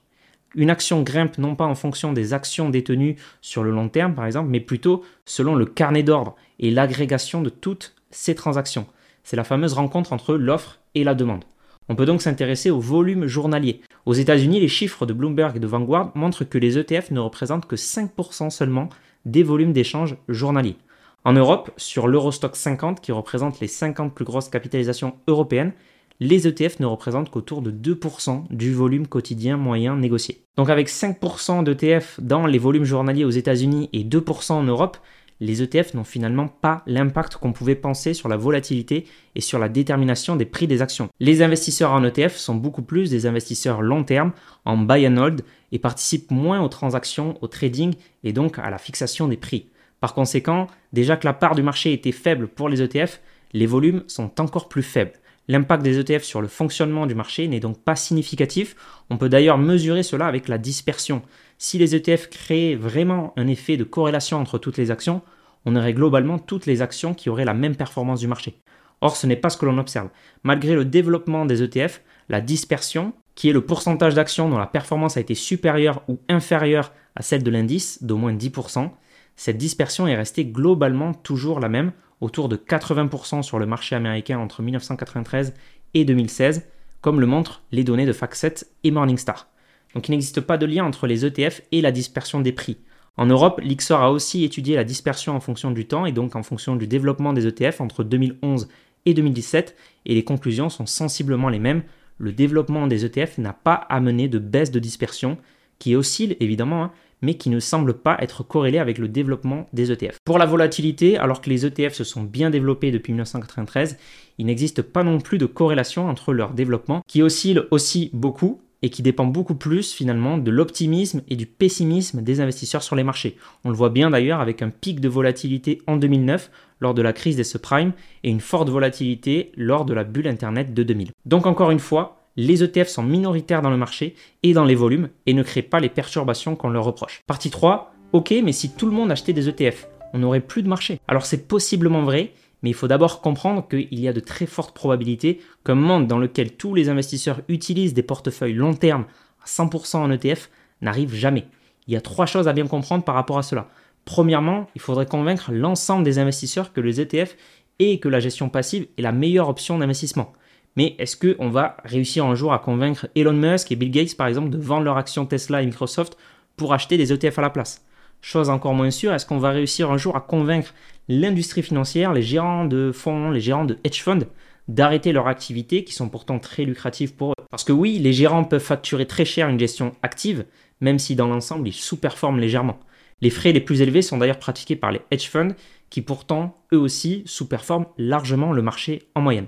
Une 0.55 0.69
action 0.69 1.01
grimpe 1.01 1.37
non 1.37 1.55
pas 1.55 1.65
en 1.65 1.75
fonction 1.75 2.13
des 2.13 2.33
actions 2.33 2.69
détenues 2.69 3.17
sur 3.41 3.63
le 3.63 3.71
long 3.71 3.89
terme, 3.89 4.15
par 4.15 4.25
exemple, 4.25 4.49
mais 4.49 4.59
plutôt 4.59 5.03
selon 5.25 5.55
le 5.55 5.65
carnet 5.65 6.03
d'ordre 6.03 6.35
et 6.59 6.71
l'agrégation 6.71 7.41
de 7.41 7.49
toutes 7.49 7.95
ces 8.11 8.33
transactions. 8.33 8.87
C'est 9.23 9.35
la 9.35 9.43
fameuse 9.43 9.73
rencontre 9.73 10.13
entre 10.13 10.35
l'offre 10.35 10.79
et 10.95 11.03
la 11.03 11.13
demande. 11.13 11.43
On 11.89 11.95
peut 11.95 12.05
donc 12.05 12.21
s'intéresser 12.21 12.69
au 12.69 12.79
volume 12.79 13.27
journalier. 13.27 13.81
Aux 14.05 14.13
États-Unis, 14.13 14.59
les 14.59 14.67
chiffres 14.67 15.05
de 15.05 15.13
Bloomberg 15.13 15.55
et 15.55 15.59
de 15.59 15.67
Vanguard 15.67 16.11
montrent 16.15 16.43
que 16.43 16.57
les 16.57 16.77
ETF 16.77 17.11
ne 17.11 17.19
représentent 17.19 17.65
que 17.65 17.77
5% 17.77 18.49
seulement 18.49 18.89
des 19.25 19.43
volumes 19.43 19.71
d'échange 19.71 20.17
journaliers. 20.27 20.75
En 21.23 21.33
Europe, 21.33 21.71
sur 21.77 22.07
l'Eurostock 22.07 22.55
50, 22.55 23.01
qui 23.01 23.11
représente 23.11 23.59
les 23.59 23.67
50 23.67 24.13
plus 24.13 24.25
grosses 24.25 24.49
capitalisations 24.49 25.15
européennes, 25.27 25.73
les 26.19 26.47
ETF 26.47 26.79
ne 26.79 26.85
représentent 26.85 27.29
qu'autour 27.29 27.61
de 27.61 27.71
2% 27.71 28.43
du 28.49 28.73
volume 28.73 29.07
quotidien 29.07 29.55
moyen 29.55 29.95
négocié. 29.95 30.41
Donc 30.57 30.69
avec 30.69 30.89
5% 30.89 31.63
d'ETF 31.63 32.19
dans 32.21 32.47
les 32.47 32.57
volumes 32.57 32.85
journaliers 32.85 33.25
aux 33.25 33.29
États-Unis 33.29 33.89
et 33.93 34.03
2% 34.03 34.53
en 34.53 34.63
Europe, 34.63 34.97
les 35.39 35.61
ETF 35.61 35.93
n'ont 35.93 36.03
finalement 36.03 36.47
pas 36.47 36.83
l'impact 36.87 37.35
qu'on 37.37 37.53
pouvait 37.53 37.75
penser 37.75 38.13
sur 38.13 38.29
la 38.29 38.37
volatilité 38.37 39.05
et 39.35 39.41
sur 39.41 39.59
la 39.59 39.69
détermination 39.69 40.35
des 40.35 40.45
prix 40.45 40.67
des 40.67 40.81
actions. 40.81 41.09
Les 41.19 41.41
investisseurs 41.41 41.91
en 41.91 42.03
ETF 42.03 42.35
sont 42.35 42.55
beaucoup 42.55 42.81
plus 42.81 43.09
des 43.09 43.25
investisseurs 43.25 43.81
long 43.81 44.03
terme, 44.03 44.31
en 44.65 44.77
buy 44.77 45.07
and 45.07 45.17
hold, 45.17 45.41
et 45.71 45.79
participent 45.79 46.31
moins 46.31 46.61
aux 46.61 46.69
transactions, 46.69 47.37
au 47.41 47.47
trading 47.47 47.93
et 48.23 48.33
donc 48.33 48.57
à 48.59 48.69
la 48.69 48.77
fixation 48.77 49.27
des 49.27 49.37
prix. 49.37 49.67
Par 49.99 50.13
conséquent, 50.13 50.67
déjà 50.93 51.17
que 51.17 51.25
la 51.25 51.33
part 51.33 51.55
du 51.55 51.63
marché 51.63 51.93
était 51.93 52.11
faible 52.11 52.47
pour 52.47 52.69
les 52.69 52.81
ETF, 52.81 53.19
les 53.53 53.65
volumes 53.65 54.03
sont 54.07 54.39
encore 54.39 54.69
plus 54.69 54.83
faibles. 54.83 55.13
L'impact 55.49 55.81
des 55.81 55.97
ETF 55.97 56.23
sur 56.23 56.41
le 56.41 56.49
fonctionnement 56.49 57.05
du 57.05 57.15
marché 57.15 57.47
n'est 57.47 57.61
donc 57.61 57.79
pas 57.79 57.95
significatif. 57.95 58.75
On 59.09 59.17
peut 59.17 59.29
d'ailleurs 59.29 59.57
mesurer 59.57 60.03
cela 60.03 60.27
avec 60.27 60.49
la 60.49 60.57
dispersion. 60.57 61.21
Si 61.57 61.77
les 61.77 61.95
ETF 61.95 62.29
créaient 62.29 62.75
vraiment 62.75 63.33
un 63.35 63.47
effet 63.47 63.77
de 63.77 63.83
corrélation 63.83 64.37
entre 64.37 64.57
toutes 64.57 64.77
les 64.77 64.91
actions, 64.91 65.21
on 65.65 65.75
aurait 65.75 65.93
globalement 65.93 66.39
toutes 66.39 66.65
les 66.65 66.81
actions 66.81 67.13
qui 67.13 67.29
auraient 67.29 67.45
la 67.45 67.53
même 67.53 67.75
performance 67.75 68.19
du 68.19 68.27
marché. 68.27 68.59
Or, 69.01 69.15
ce 69.15 69.27
n'est 69.27 69.35
pas 69.35 69.49
ce 69.49 69.57
que 69.57 69.65
l'on 69.65 69.77
observe. 69.77 70.09
Malgré 70.43 70.75
le 70.75 70.85
développement 70.85 71.45
des 71.45 71.63
ETF, 71.63 72.01
la 72.29 72.41
dispersion, 72.41 73.13
qui 73.35 73.49
est 73.49 73.53
le 73.53 73.65
pourcentage 73.65 74.15
d'actions 74.15 74.49
dont 74.49 74.57
la 74.57 74.67
performance 74.67 75.17
a 75.17 75.19
été 75.19 75.35
supérieure 75.35 76.03
ou 76.07 76.19
inférieure 76.29 76.91
à 77.15 77.21
celle 77.21 77.43
de 77.43 77.51
l'indice, 77.51 78.03
d'au 78.03 78.17
moins 78.17 78.33
10%, 78.33 78.89
cette 79.35 79.57
dispersion 79.57 80.07
est 80.07 80.15
restée 80.15 80.45
globalement 80.45 81.13
toujours 81.13 81.59
la 81.59 81.69
même 81.69 81.91
autour 82.21 82.49
de 82.49 82.55
80% 82.55 83.43
sur 83.43 83.59
le 83.59 83.65
marché 83.65 83.95
américain 83.95 84.39
entre 84.39 84.63
1993 84.63 85.53
et 85.93 86.05
2016, 86.05 86.67
comme 87.01 87.19
le 87.19 87.27
montrent 87.27 87.61
les 87.71 87.83
données 87.83 88.07
de 88.07 88.13
FactSet 88.13 88.65
et 88.83 88.91
Morningstar. 88.91 89.47
Donc 89.97 90.09
il 90.09 90.11
n'existe 90.11 90.41
pas 90.41 90.59
de 90.59 90.67
lien 90.67 90.85
entre 90.85 91.07
les 91.07 91.25
ETF 91.25 91.63
et 91.71 91.81
la 91.81 91.91
dispersion 91.91 92.39
des 92.39 92.51
prix. 92.51 92.77
En 93.17 93.25
Europe, 93.25 93.59
l'IXOR 93.63 93.99
a 93.99 94.11
aussi 94.11 94.43
étudié 94.43 94.75
la 94.75 94.83
dispersion 94.83 95.35
en 95.35 95.39
fonction 95.39 95.71
du 95.71 95.87
temps 95.87 96.05
et 96.05 96.11
donc 96.11 96.35
en 96.35 96.43
fonction 96.43 96.75
du 96.75 96.85
développement 96.85 97.33
des 97.33 97.47
ETF 97.47 97.81
entre 97.81 98.03
2011 98.03 98.67
et 99.07 99.15
2017, 99.15 99.75
et 100.05 100.13
les 100.13 100.23
conclusions 100.23 100.69
sont 100.69 100.85
sensiblement 100.85 101.49
les 101.49 101.57
mêmes. 101.57 101.81
Le 102.19 102.31
développement 102.31 102.85
des 102.85 103.05
ETF 103.05 103.39
n'a 103.39 103.53
pas 103.53 103.73
amené 103.73 104.27
de 104.27 104.37
baisse 104.37 104.69
de 104.69 104.77
dispersion, 104.77 105.39
qui 105.79 105.95
oscille 105.95 106.37
évidemment, 106.41 106.83
hein, 106.83 106.91
mais 107.23 107.33
qui 107.33 107.49
ne 107.49 107.59
semble 107.59 107.95
pas 107.95 108.17
être 108.21 108.43
corrélé 108.43 108.77
avec 108.77 108.99
le 108.99 109.07
développement 109.07 109.65
des 109.73 109.91
ETF. 109.91 110.19
Pour 110.25 110.37
la 110.37 110.45
volatilité, 110.45 111.17
alors 111.17 111.41
que 111.41 111.49
les 111.49 111.65
ETF 111.65 111.93
se 111.93 112.03
sont 112.03 112.21
bien 112.21 112.51
développés 112.51 112.91
depuis 112.91 113.13
1993, 113.13 113.97
il 114.37 114.45
n'existe 114.45 114.83
pas 114.83 115.01
non 115.01 115.19
plus 115.19 115.39
de 115.39 115.47
corrélation 115.47 116.07
entre 116.07 116.33
leur 116.33 116.53
développement, 116.53 117.01
qui 117.07 117.23
oscille 117.23 117.63
aussi 117.71 118.11
beaucoup 118.13 118.61
et 118.87 118.89
qui 118.89 119.01
dépend 119.01 119.25
beaucoup 119.25 119.55
plus 119.55 119.91
finalement 119.91 120.37
de 120.37 120.49
l'optimisme 120.49 121.21
et 121.27 121.35
du 121.35 121.45
pessimisme 121.45 122.21
des 122.21 122.39
investisseurs 122.39 122.83
sur 122.83 122.95
les 122.95 123.03
marchés. 123.03 123.35
On 123.65 123.69
le 123.69 123.75
voit 123.75 123.89
bien 123.89 124.09
d'ailleurs 124.09 124.39
avec 124.39 124.61
un 124.61 124.69
pic 124.69 125.01
de 125.01 125.09
volatilité 125.09 125.81
en 125.87 125.97
2009 125.97 126.49
lors 126.79 126.93
de 126.93 127.01
la 127.01 127.11
crise 127.11 127.35
des 127.35 127.43
subprimes 127.43 127.91
et 128.23 128.29
une 128.29 128.39
forte 128.39 128.69
volatilité 128.69 129.51
lors 129.57 129.83
de 129.83 129.93
la 129.93 130.05
bulle 130.05 130.29
Internet 130.29 130.73
de 130.73 130.83
2000. 130.83 131.11
Donc 131.25 131.47
encore 131.47 131.71
une 131.71 131.79
fois, 131.79 132.21
les 132.37 132.63
ETF 132.63 132.87
sont 132.87 133.03
minoritaires 133.03 133.61
dans 133.61 133.71
le 133.71 133.75
marché 133.75 134.15
et 134.41 134.53
dans 134.53 134.63
les 134.63 134.75
volumes 134.75 135.09
et 135.25 135.33
ne 135.33 135.43
créent 135.43 135.61
pas 135.63 135.81
les 135.81 135.89
perturbations 135.89 136.55
qu'on 136.55 136.69
leur 136.69 136.85
reproche. 136.85 137.23
Partie 137.27 137.49
3, 137.49 137.93
ok, 138.13 138.33
mais 138.41 138.53
si 138.53 138.69
tout 138.69 138.85
le 138.85 138.93
monde 138.93 139.11
achetait 139.11 139.33
des 139.33 139.49
ETF, 139.49 139.89
on 140.13 140.19
n'aurait 140.19 140.39
plus 140.39 140.63
de 140.63 140.69
marché. 140.69 141.01
Alors 141.09 141.25
c'est 141.25 141.45
possiblement 141.45 142.03
vrai, 142.03 142.31
mais 142.61 142.69
il 142.71 142.73
faut 142.73 142.87
d'abord 142.87 143.21
comprendre 143.21 143.67
qu'il 143.67 143.99
y 143.99 144.07
a 144.07 144.13
de 144.13 144.19
très 144.19 144.45
fortes 144.45 144.75
probabilités 144.75 145.41
qu'un 145.63 145.75
monde 145.75 146.07
dans 146.07 146.17
lequel 146.17 146.53
tous 146.53 146.73
les 146.73 146.89
investisseurs 146.89 147.41
utilisent 147.47 147.93
des 147.93 148.03
portefeuilles 148.03 148.53
long 148.53 148.73
terme 148.73 149.05
à 149.43 149.47
100% 149.47 149.97
en 149.97 150.11
ETF 150.11 150.49
n'arrive 150.81 151.13
jamais. 151.13 151.45
Il 151.87 151.93
y 151.93 151.97
a 151.97 152.01
trois 152.01 152.25
choses 152.25 152.47
à 152.47 152.53
bien 152.53 152.67
comprendre 152.67 153.03
par 153.03 153.15
rapport 153.15 153.37
à 153.37 153.43
cela. 153.43 153.69
Premièrement, 154.05 154.67
il 154.75 154.81
faudrait 154.81 155.05
convaincre 155.05 155.51
l'ensemble 155.51 156.03
des 156.03 156.19
investisseurs 156.19 156.73
que 156.73 156.81
les 156.81 157.01
ETF 157.01 157.35
et 157.79 157.99
que 157.99 158.09
la 158.09 158.19
gestion 158.19 158.49
passive 158.49 158.87
est 158.97 159.01
la 159.01 159.11
meilleure 159.11 159.49
option 159.49 159.77
d'investissement. 159.77 160.33
Mais 160.75 160.95
est-ce 160.99 161.17
qu'on 161.17 161.49
va 161.49 161.77
réussir 161.83 162.25
un 162.25 162.35
jour 162.35 162.53
à 162.53 162.59
convaincre 162.59 163.07
Elon 163.15 163.33
Musk 163.33 163.71
et 163.71 163.75
Bill 163.75 163.91
Gates, 163.91 164.15
par 164.15 164.27
exemple, 164.27 164.49
de 164.49 164.57
vendre 164.57 164.83
leurs 164.83 164.97
actions 164.97 165.25
Tesla 165.25 165.61
et 165.61 165.65
Microsoft 165.65 166.17
pour 166.55 166.73
acheter 166.73 166.97
des 166.97 167.11
ETF 167.11 167.39
à 167.39 167.41
la 167.41 167.49
place? 167.49 167.86
Chose 168.21 168.49
encore 168.49 168.73
moins 168.73 168.91
sûre, 168.91 169.13
est-ce 169.13 169.25
qu'on 169.25 169.37
va 169.37 169.51
réussir 169.51 169.91
un 169.91 169.97
jour 169.97 170.15
à 170.15 170.21
convaincre 170.21 170.73
l'industrie 171.07 171.63
financière, 171.63 172.13
les 172.13 172.21
gérants 172.21 172.65
de 172.65 172.91
fonds, 172.91 173.31
les 173.31 173.39
gérants 173.39 173.65
de 173.65 173.77
hedge 173.83 174.01
funds, 174.01 174.25
d'arrêter 174.67 175.13
leurs 175.13 175.27
activités 175.27 175.83
qui 175.83 175.93
sont 175.93 176.09
pourtant 176.09 176.39
très 176.39 176.65
lucratives 176.65 177.15
pour 177.15 177.31
eux? 177.31 177.45
Parce 177.49 177.63
que 177.63 177.71
oui, 177.71 177.99
les 177.99 178.13
gérants 178.13 178.43
peuvent 178.43 178.61
facturer 178.61 179.05
très 179.05 179.23
cher 179.23 179.47
une 179.47 179.59
gestion 179.59 179.93
active, 180.03 180.45
même 180.81 180.99
si 180.99 181.15
dans 181.15 181.27
l'ensemble 181.27 181.67
ils 181.67 181.73
sous-performent 181.73 182.39
légèrement. 182.39 182.79
Les 183.21 183.29
frais 183.29 183.53
les 183.53 183.61
plus 183.61 183.81
élevés 183.81 184.01
sont 184.01 184.17
d'ailleurs 184.17 184.39
pratiqués 184.39 184.75
par 184.75 184.91
les 184.91 185.01
hedge 185.09 185.29
funds, 185.29 185.55
qui 185.89 186.01
pourtant, 186.01 186.61
eux 186.73 186.77
aussi, 186.77 187.23
sous-performent 187.25 187.87
largement 187.97 188.51
le 188.51 188.61
marché 188.61 189.03
en 189.15 189.21
moyenne. 189.21 189.47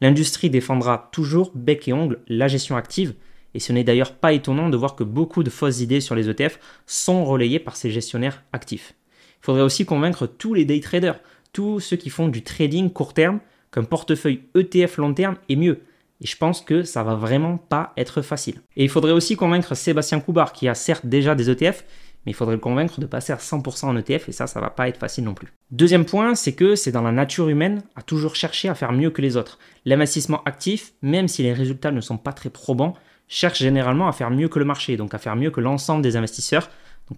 L'industrie 0.00 0.50
défendra 0.50 1.10
toujours 1.12 1.52
bec 1.54 1.88
et 1.88 1.92
ongle 1.92 2.20
la 2.28 2.48
gestion 2.48 2.76
active, 2.76 3.14
et 3.54 3.60
ce 3.60 3.72
n'est 3.72 3.84
d'ailleurs 3.84 4.14
pas 4.14 4.32
étonnant 4.32 4.68
de 4.68 4.76
voir 4.76 4.96
que 4.96 5.04
beaucoup 5.04 5.42
de 5.42 5.50
fausses 5.50 5.80
idées 5.80 6.00
sur 6.00 6.14
les 6.14 6.28
ETF 6.28 6.58
sont 6.86 7.24
relayées 7.24 7.58
par 7.58 7.76
ces 7.76 7.90
gestionnaires 7.90 8.42
actifs. 8.52 8.94
Il 9.42 9.46
faudrait 9.46 9.62
aussi 9.62 9.84
convaincre 9.84 10.26
tous 10.26 10.54
les 10.54 10.64
day 10.64 10.80
traders, 10.80 11.20
tous 11.52 11.80
ceux 11.80 11.96
qui 11.96 12.10
font 12.10 12.28
du 12.28 12.42
trading 12.42 12.90
court 12.90 13.14
terme, 13.14 13.40
qu'un 13.72 13.84
portefeuille 13.84 14.42
ETF 14.54 14.98
long 14.98 15.14
terme 15.14 15.36
est 15.48 15.56
mieux. 15.56 15.80
Et 16.20 16.26
je 16.26 16.36
pense 16.36 16.60
que 16.60 16.84
ça 16.84 17.02
va 17.02 17.16
vraiment 17.16 17.56
pas 17.56 17.92
être 17.96 18.22
facile. 18.22 18.60
Et 18.76 18.84
il 18.84 18.88
faudrait 18.88 19.12
aussi 19.12 19.34
convaincre 19.34 19.74
Sébastien 19.74 20.20
Coubard, 20.20 20.52
qui 20.52 20.68
a 20.68 20.74
certes 20.74 21.06
déjà 21.06 21.34
des 21.34 21.50
ETF, 21.50 21.84
mais 22.24 22.30
il 22.30 22.34
faudrait 22.34 22.54
le 22.54 22.60
convaincre 22.60 23.00
de 23.00 23.06
passer 23.06 23.32
à 23.32 23.36
100% 23.36 23.86
en 23.86 23.96
ETF 23.96 24.28
et 24.28 24.32
ça, 24.32 24.46
ça 24.46 24.60
va 24.60 24.70
pas 24.70 24.88
être 24.88 24.98
facile 24.98 25.24
non 25.24 25.34
plus. 25.34 25.48
Deuxième 25.72 26.04
point, 26.04 26.36
c'est 26.36 26.52
que 26.52 26.76
c'est 26.76 26.92
dans 26.92 27.02
la 27.02 27.10
nature 27.10 27.48
humaine 27.48 27.82
à 27.96 28.02
toujours 28.02 28.36
chercher 28.36 28.68
à 28.68 28.76
faire 28.76 28.92
mieux 28.92 29.10
que 29.10 29.22
les 29.22 29.36
autres. 29.36 29.58
L'investissement 29.84 30.42
actif, 30.44 30.92
même 31.02 31.26
si 31.26 31.42
les 31.42 31.52
résultats 31.52 31.90
ne 31.90 32.00
sont 32.00 32.18
pas 32.18 32.32
très 32.32 32.50
probants, 32.50 32.94
cherche 33.32 33.60
généralement 33.60 34.08
à 34.08 34.12
faire 34.12 34.30
mieux 34.30 34.48
que 34.48 34.58
le 34.58 34.64
marché, 34.66 34.98
donc 34.98 35.14
à 35.14 35.18
faire 35.18 35.36
mieux 35.36 35.50
que 35.50 35.60
l'ensemble 35.60 36.02
des 36.02 36.16
investisseurs, 36.16 36.68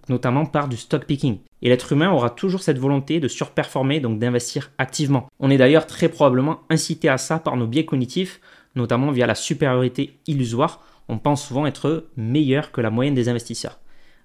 notamment 0.07 0.45
par 0.45 0.69
du 0.69 0.77
stock 0.77 1.05
picking. 1.05 1.39
Et 1.61 1.67
l'être 1.67 1.91
humain 1.91 2.09
aura 2.09 2.29
toujours 2.29 2.63
cette 2.63 2.79
volonté 2.79 3.19
de 3.19 3.27
surperformer, 3.27 3.99
donc 3.99 4.17
d'investir 4.17 4.71
activement. 4.77 5.27
On 5.39 5.49
est 5.49 5.57
d'ailleurs 5.57 5.87
très 5.87 6.07
probablement 6.07 6.61
incité 6.69 7.09
à 7.09 7.17
ça 7.17 7.37
par 7.37 7.57
nos 7.57 7.67
biais 7.67 7.85
cognitifs, 7.85 8.39
notamment 8.75 9.11
via 9.11 9.27
la 9.27 9.35
supériorité 9.35 10.17
illusoire. 10.25 10.81
On 11.09 11.17
pense 11.17 11.45
souvent 11.45 11.65
être 11.65 12.05
meilleur 12.15 12.71
que 12.71 12.81
la 12.81 12.89
moyenne 12.89 13.13
des 13.13 13.27
investisseurs. 13.27 13.79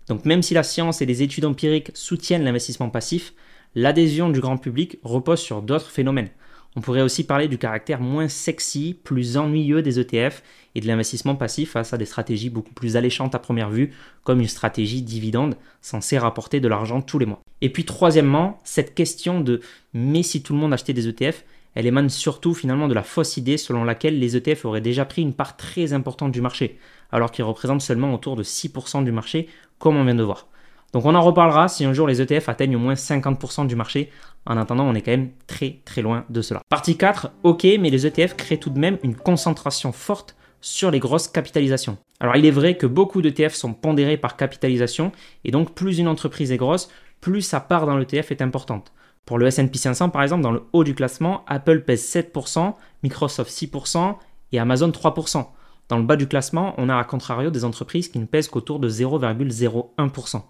Donc 0.09 0.25
même 0.25 0.43
si 0.43 0.55
la 0.55 0.63
science 0.63 1.03
et 1.03 1.07
les 1.07 1.23
études 1.23 1.45
empiriques 1.45 1.91
soutiennent 1.95 2.45
l'investissement 2.45 2.89
passif, 2.89 3.35
l'adhésion 3.75 4.31
du 4.31 4.41
grand 4.41 4.59
public 4.59 4.99
repose 5.03 5.41
sur 5.41 5.61
d'autres 5.61 5.91
phénomènes. 5.91 6.31
On 6.77 6.81
pourrait 6.81 7.03
aussi 7.03 7.25
parler 7.25 7.49
du 7.49 7.59
caractère 7.59 8.01
moins 8.01 8.29
sexy, 8.29 8.97
plus 9.03 9.37
ennuyeux 9.37 9.83
des 9.83 9.99
ETF 9.99 10.43
et 10.77 10.81
de 10.81 10.87
l'investissement 10.87 11.35
passif 11.35 11.73
face 11.73 11.93
à 11.93 11.99
des 11.99 12.05
stratégies 12.05 12.49
beaucoup 12.49 12.73
plus 12.73 12.97
alléchantes 12.97 13.35
à 13.35 13.41
première 13.41 13.71
vue, 13.71 13.93
comme 14.23 14.41
une 14.41 14.47
stratégie 14.47 15.03
dividende 15.03 15.57
censée 15.81 16.17
rapporter 16.17 16.61
de 16.61 16.69
l'argent 16.69 17.03
tous 17.03 17.19
les 17.19 17.27
mois. 17.27 17.41
Et 17.61 17.71
puis 17.71 17.85
troisièmement, 17.85 18.61
cette 18.63 18.95
question 18.95 19.41
de 19.41 19.61
mais 19.95 20.23
si 20.23 20.43
tout 20.43 20.53
le 20.53 20.61
monde 20.61 20.73
achetait 20.73 20.93
des 20.93 21.09
ETF, 21.09 21.45
elle 21.75 21.87
émane 21.87 22.09
surtout 22.09 22.55
finalement 22.55 22.89
de 22.89 22.95
la 22.95 23.03
fausse 23.03 23.37
idée 23.37 23.57
selon 23.57 23.83
laquelle 23.83 24.19
les 24.19 24.37
ETF 24.37 24.65
auraient 24.65 24.81
déjà 24.81 25.05
pris 25.05 25.23
une 25.23 25.35
part 25.35 25.57
très 25.57 25.93
importante 25.93 26.31
du 26.31 26.41
marché, 26.41 26.79
alors 27.11 27.33
qu'ils 27.33 27.45
représentent 27.45 27.83
seulement 27.83 28.15
autour 28.15 28.37
de 28.37 28.45
6% 28.45 29.03
du 29.03 29.13
marché, 29.13 29.49
comme 29.79 29.97
on 29.97 30.05
vient 30.05 30.15
de 30.15 30.23
voir. 30.23 30.47
Donc 30.93 31.05
on 31.05 31.15
en 31.15 31.21
reparlera 31.21 31.69
si 31.69 31.85
un 31.85 31.93
jour 31.93 32.07
les 32.07 32.21
ETF 32.21 32.49
atteignent 32.49 32.77
au 32.77 32.81
moins 32.81 32.95
50% 32.95 33.67
du 33.67 33.77
marché. 33.77 34.11
En 34.47 34.57
attendant, 34.57 34.85
on 34.85 34.95
est 34.95 35.03
quand 35.03 35.11
même 35.11 35.31
très 35.47 35.81
très 35.85 36.03
loin 36.03 36.25
de 36.31 36.43
cela. 36.43 36.61
Partie 36.69 36.97
4, 36.97 37.31
ok, 37.43 37.65
mais 37.79 37.91
les 37.91 38.07
ETF 38.07 38.37
créent 38.37 38.59
tout 38.59 38.71
de 38.71 38.79
même 38.79 38.99
une 39.03 39.15
concentration 39.15 39.93
forte 39.93 40.37
sur 40.61 40.91
les 40.91 40.99
grosses 40.99 41.29
capitalisations. 41.29 41.99
Alors 42.19 42.37
il 42.37 42.45
est 42.45 42.51
vrai 42.51 42.77
que 42.77 42.87
beaucoup 42.87 43.23
d'ETF 43.23 43.55
sont 43.55 43.73
pondérés 43.73 44.17
par 44.17 44.37
capitalisation, 44.37 45.13
et 45.45 45.51
donc 45.51 45.75
plus 45.75 45.99
une 45.99 46.09
entreprise 46.09 46.53
est 46.53 46.57
grosse, 46.57 46.91
plus 47.21 47.43
sa 47.43 47.61
part 47.61 47.87
dans 47.87 47.97
l'ETF 47.97 48.31
est 48.31 48.43
importante. 48.43 48.93
Pour 49.25 49.39
le 49.39 49.51
SP 49.51 49.77
500, 49.77 50.11
par 50.11 50.23
exemple, 50.23 50.43
dans 50.43 50.51
le 50.51 50.65
haut 50.73 50.85
du 50.85 50.95
classement, 50.95 51.45
Apple 51.47 51.83
pèse 51.83 52.03
7%, 52.03 52.75
Microsoft 53.03 53.51
6% 53.51 54.17
et 54.53 54.59
Amazon 54.59 54.89
3%. 54.89 55.47
Dans 55.89 55.99
le 55.99 56.05
bas 56.05 56.17
du 56.17 56.27
classement, 56.27 56.75
on 56.79 56.89
a 56.89 56.97
à 56.97 57.05
contrario 57.05 57.51
des 57.51 57.65
entreprises 57.65 58.09
qui 58.09 58.19
ne 58.19 58.25
pèsent 58.25 58.49
qu'autour 58.49 58.81
de 58.81 58.89
0,01%. 58.89 60.43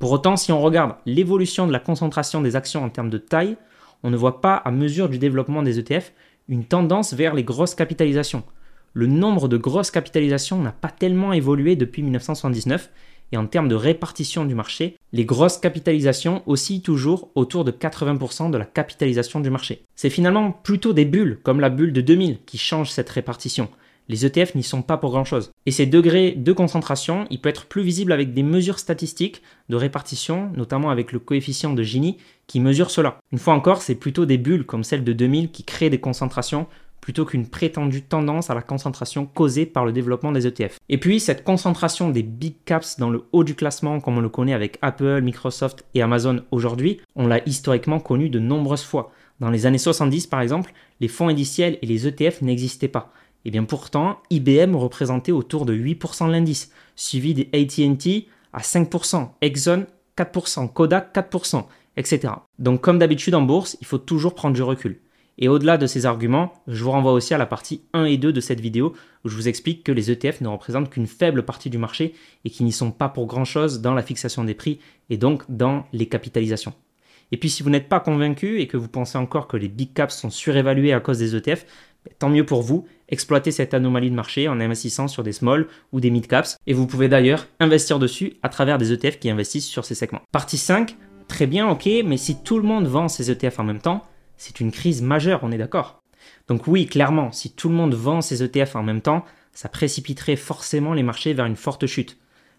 Pour 0.00 0.12
autant, 0.12 0.38
si 0.38 0.50
on 0.50 0.62
regarde 0.62 0.94
l'évolution 1.04 1.66
de 1.66 1.72
la 1.72 1.78
concentration 1.78 2.40
des 2.40 2.56
actions 2.56 2.82
en 2.82 2.88
termes 2.88 3.10
de 3.10 3.18
taille, 3.18 3.58
on 4.02 4.08
ne 4.08 4.16
voit 4.16 4.40
pas, 4.40 4.54
à 4.54 4.70
mesure 4.70 5.10
du 5.10 5.18
développement 5.18 5.62
des 5.62 5.78
ETF, 5.78 6.14
une 6.48 6.64
tendance 6.64 7.12
vers 7.12 7.34
les 7.34 7.44
grosses 7.44 7.74
capitalisations. 7.74 8.42
Le 8.94 9.06
nombre 9.06 9.46
de 9.46 9.58
grosses 9.58 9.90
capitalisations 9.90 10.58
n'a 10.58 10.72
pas 10.72 10.88
tellement 10.88 11.34
évolué 11.34 11.76
depuis 11.76 12.02
1979 12.02 12.90
et 13.32 13.36
en 13.36 13.46
termes 13.46 13.68
de 13.68 13.74
répartition 13.74 14.46
du 14.46 14.54
marché, 14.54 14.96
les 15.12 15.26
grosses 15.26 15.58
capitalisations 15.58 16.42
oscillent 16.46 16.80
toujours 16.80 17.30
autour 17.34 17.66
de 17.66 17.70
80% 17.70 18.50
de 18.50 18.56
la 18.56 18.64
capitalisation 18.64 19.40
du 19.40 19.50
marché. 19.50 19.84
C'est 19.96 20.08
finalement 20.08 20.50
plutôt 20.50 20.94
des 20.94 21.04
bulles, 21.04 21.40
comme 21.42 21.60
la 21.60 21.68
bulle 21.68 21.92
de 21.92 22.00
2000, 22.00 22.38
qui 22.46 22.56
changent 22.56 22.90
cette 22.90 23.10
répartition. 23.10 23.68
Les 24.10 24.26
ETF 24.26 24.56
n'y 24.56 24.64
sont 24.64 24.82
pas 24.82 24.96
pour 24.96 25.12
grand-chose. 25.12 25.52
Et 25.66 25.70
ces 25.70 25.86
degrés 25.86 26.32
de 26.32 26.52
concentration, 26.52 27.28
il 27.30 27.40
peut 27.40 27.48
être 27.48 27.66
plus 27.66 27.82
visible 27.82 28.10
avec 28.10 28.34
des 28.34 28.42
mesures 28.42 28.80
statistiques 28.80 29.40
de 29.68 29.76
répartition, 29.76 30.50
notamment 30.56 30.90
avec 30.90 31.12
le 31.12 31.20
coefficient 31.20 31.72
de 31.74 31.82
Gini 31.84 32.18
qui 32.48 32.58
mesure 32.58 32.90
cela. 32.90 33.20
Une 33.30 33.38
fois 33.38 33.54
encore, 33.54 33.82
c'est 33.82 33.94
plutôt 33.94 34.26
des 34.26 34.36
bulles 34.36 34.66
comme 34.66 34.82
celle 34.82 35.04
de 35.04 35.12
2000 35.12 35.52
qui 35.52 35.62
créent 35.62 35.90
des 35.90 36.00
concentrations 36.00 36.66
plutôt 37.00 37.24
qu'une 37.24 37.46
prétendue 37.46 38.02
tendance 38.02 38.50
à 38.50 38.54
la 38.54 38.62
concentration 38.62 39.26
causée 39.26 39.64
par 39.64 39.84
le 39.84 39.92
développement 39.92 40.32
des 40.32 40.44
ETF. 40.44 40.80
Et 40.88 40.98
puis, 40.98 41.20
cette 41.20 41.44
concentration 41.44 42.10
des 42.10 42.24
big 42.24 42.54
caps 42.64 42.98
dans 42.98 43.10
le 43.10 43.22
haut 43.30 43.44
du 43.44 43.54
classement, 43.54 44.00
comme 44.00 44.18
on 44.18 44.22
le 44.22 44.28
connaît 44.28 44.54
avec 44.54 44.76
Apple, 44.82 45.20
Microsoft 45.22 45.84
et 45.94 46.02
Amazon 46.02 46.42
aujourd'hui, 46.50 47.00
on 47.14 47.28
l'a 47.28 47.46
historiquement 47.46 48.00
connu 48.00 48.28
de 48.28 48.40
nombreuses 48.40 48.82
fois. 48.82 49.12
Dans 49.38 49.50
les 49.50 49.66
années 49.66 49.78
70, 49.78 50.26
par 50.26 50.40
exemple, 50.40 50.72
les 51.00 51.08
fonds 51.08 51.28
indiciels 51.28 51.78
et 51.80 51.86
les 51.86 52.08
ETF 52.08 52.42
n'existaient 52.42 52.88
pas. 52.88 53.12
Et 53.44 53.48
eh 53.48 53.50
bien 53.52 53.64
pourtant, 53.64 54.18
IBM 54.28 54.76
représentait 54.76 55.32
autour 55.32 55.64
de 55.64 55.74
8% 55.74 56.26
de 56.26 56.32
l'indice, 56.32 56.70
suivi 56.94 57.32
des 57.32 57.48
AT&T 57.54 58.28
à 58.52 58.60
5%, 58.60 59.30
Exxon 59.40 59.86
4%, 60.18 60.70
Kodak 60.70 61.14
4%, 61.14 61.64
etc. 61.96 62.34
Donc 62.58 62.82
comme 62.82 62.98
d'habitude 62.98 63.34
en 63.34 63.40
bourse, 63.40 63.78
il 63.80 63.86
faut 63.86 63.98
toujours 63.98 64.34
prendre 64.34 64.54
du 64.54 64.62
recul. 64.62 65.00
Et 65.38 65.48
au-delà 65.48 65.78
de 65.78 65.86
ces 65.86 66.04
arguments, 66.04 66.52
je 66.66 66.84
vous 66.84 66.90
renvoie 66.90 67.12
aussi 67.12 67.32
à 67.32 67.38
la 67.38 67.46
partie 67.46 67.82
1 67.94 68.04
et 68.04 68.18
2 68.18 68.30
de 68.30 68.40
cette 68.40 68.60
vidéo 68.60 68.92
où 69.24 69.30
je 69.30 69.36
vous 69.36 69.48
explique 69.48 69.84
que 69.84 69.92
les 69.92 70.10
ETF 70.10 70.42
ne 70.42 70.48
représentent 70.48 70.90
qu'une 70.90 71.06
faible 71.06 71.44
partie 71.44 71.70
du 71.70 71.78
marché 71.78 72.14
et 72.44 72.50
qu'ils 72.50 72.66
n'y 72.66 72.72
sont 72.72 72.90
pas 72.90 73.08
pour 73.08 73.26
grand-chose 73.26 73.80
dans 73.80 73.94
la 73.94 74.02
fixation 74.02 74.44
des 74.44 74.54
prix 74.54 74.80
et 75.08 75.16
donc 75.16 75.44
dans 75.48 75.86
les 75.94 76.06
capitalisations. 76.06 76.74
Et 77.32 77.36
puis 77.36 77.50
si 77.50 77.62
vous 77.62 77.70
n'êtes 77.70 77.88
pas 77.88 78.00
convaincu 78.00 78.60
et 78.60 78.66
que 78.66 78.76
vous 78.76 78.88
pensez 78.88 79.18
encore 79.18 79.46
que 79.46 79.56
les 79.56 79.68
big 79.68 79.92
caps 79.92 80.14
sont 80.14 80.30
surévalués 80.30 80.92
à 80.92 81.00
cause 81.00 81.18
des 81.18 81.36
ETF, 81.36 81.64
ben, 82.04 82.12
tant 82.18 82.28
mieux 82.28 82.46
pour 82.46 82.62
vous, 82.62 82.86
exploitez 83.08 83.50
cette 83.50 83.74
anomalie 83.74 84.10
de 84.10 84.14
marché 84.14 84.48
en 84.48 84.60
investissant 84.60 85.08
sur 85.08 85.22
des 85.22 85.32
small 85.32 85.66
ou 85.92 86.00
des 86.00 86.10
mid 86.10 86.26
caps 86.26 86.56
et 86.66 86.72
vous 86.72 86.86
pouvez 86.86 87.08
d'ailleurs 87.08 87.46
investir 87.60 87.98
dessus 87.98 88.34
à 88.42 88.48
travers 88.48 88.78
des 88.78 88.92
ETF 88.92 89.18
qui 89.18 89.30
investissent 89.30 89.68
sur 89.68 89.84
ces 89.84 89.94
segments. 89.94 90.22
Partie 90.32 90.58
5, 90.58 90.96
très 91.28 91.46
bien, 91.46 91.68
ok, 91.68 91.88
mais 92.04 92.16
si 92.16 92.42
tout 92.42 92.56
le 92.56 92.64
monde 92.64 92.86
vend 92.86 93.08
ses 93.08 93.30
ETF 93.30 93.60
en 93.60 93.64
même 93.64 93.80
temps, 93.80 94.04
c'est 94.36 94.60
une 94.60 94.72
crise 94.72 95.02
majeure, 95.02 95.40
on 95.42 95.52
est 95.52 95.58
d'accord. 95.58 96.02
Donc 96.48 96.66
oui, 96.66 96.86
clairement, 96.86 97.32
si 97.32 97.52
tout 97.52 97.68
le 97.68 97.74
monde 97.74 97.94
vend 97.94 98.22
ses 98.22 98.42
ETF 98.42 98.76
en 98.76 98.82
même 98.82 99.02
temps, 99.02 99.24
ça 99.52 99.68
précipiterait 99.68 100.36
forcément 100.36 100.94
les 100.94 101.02
marchés 101.02 101.34
vers 101.34 101.46
une 101.46 101.56
forte 101.56 101.86
chute. 101.86 102.16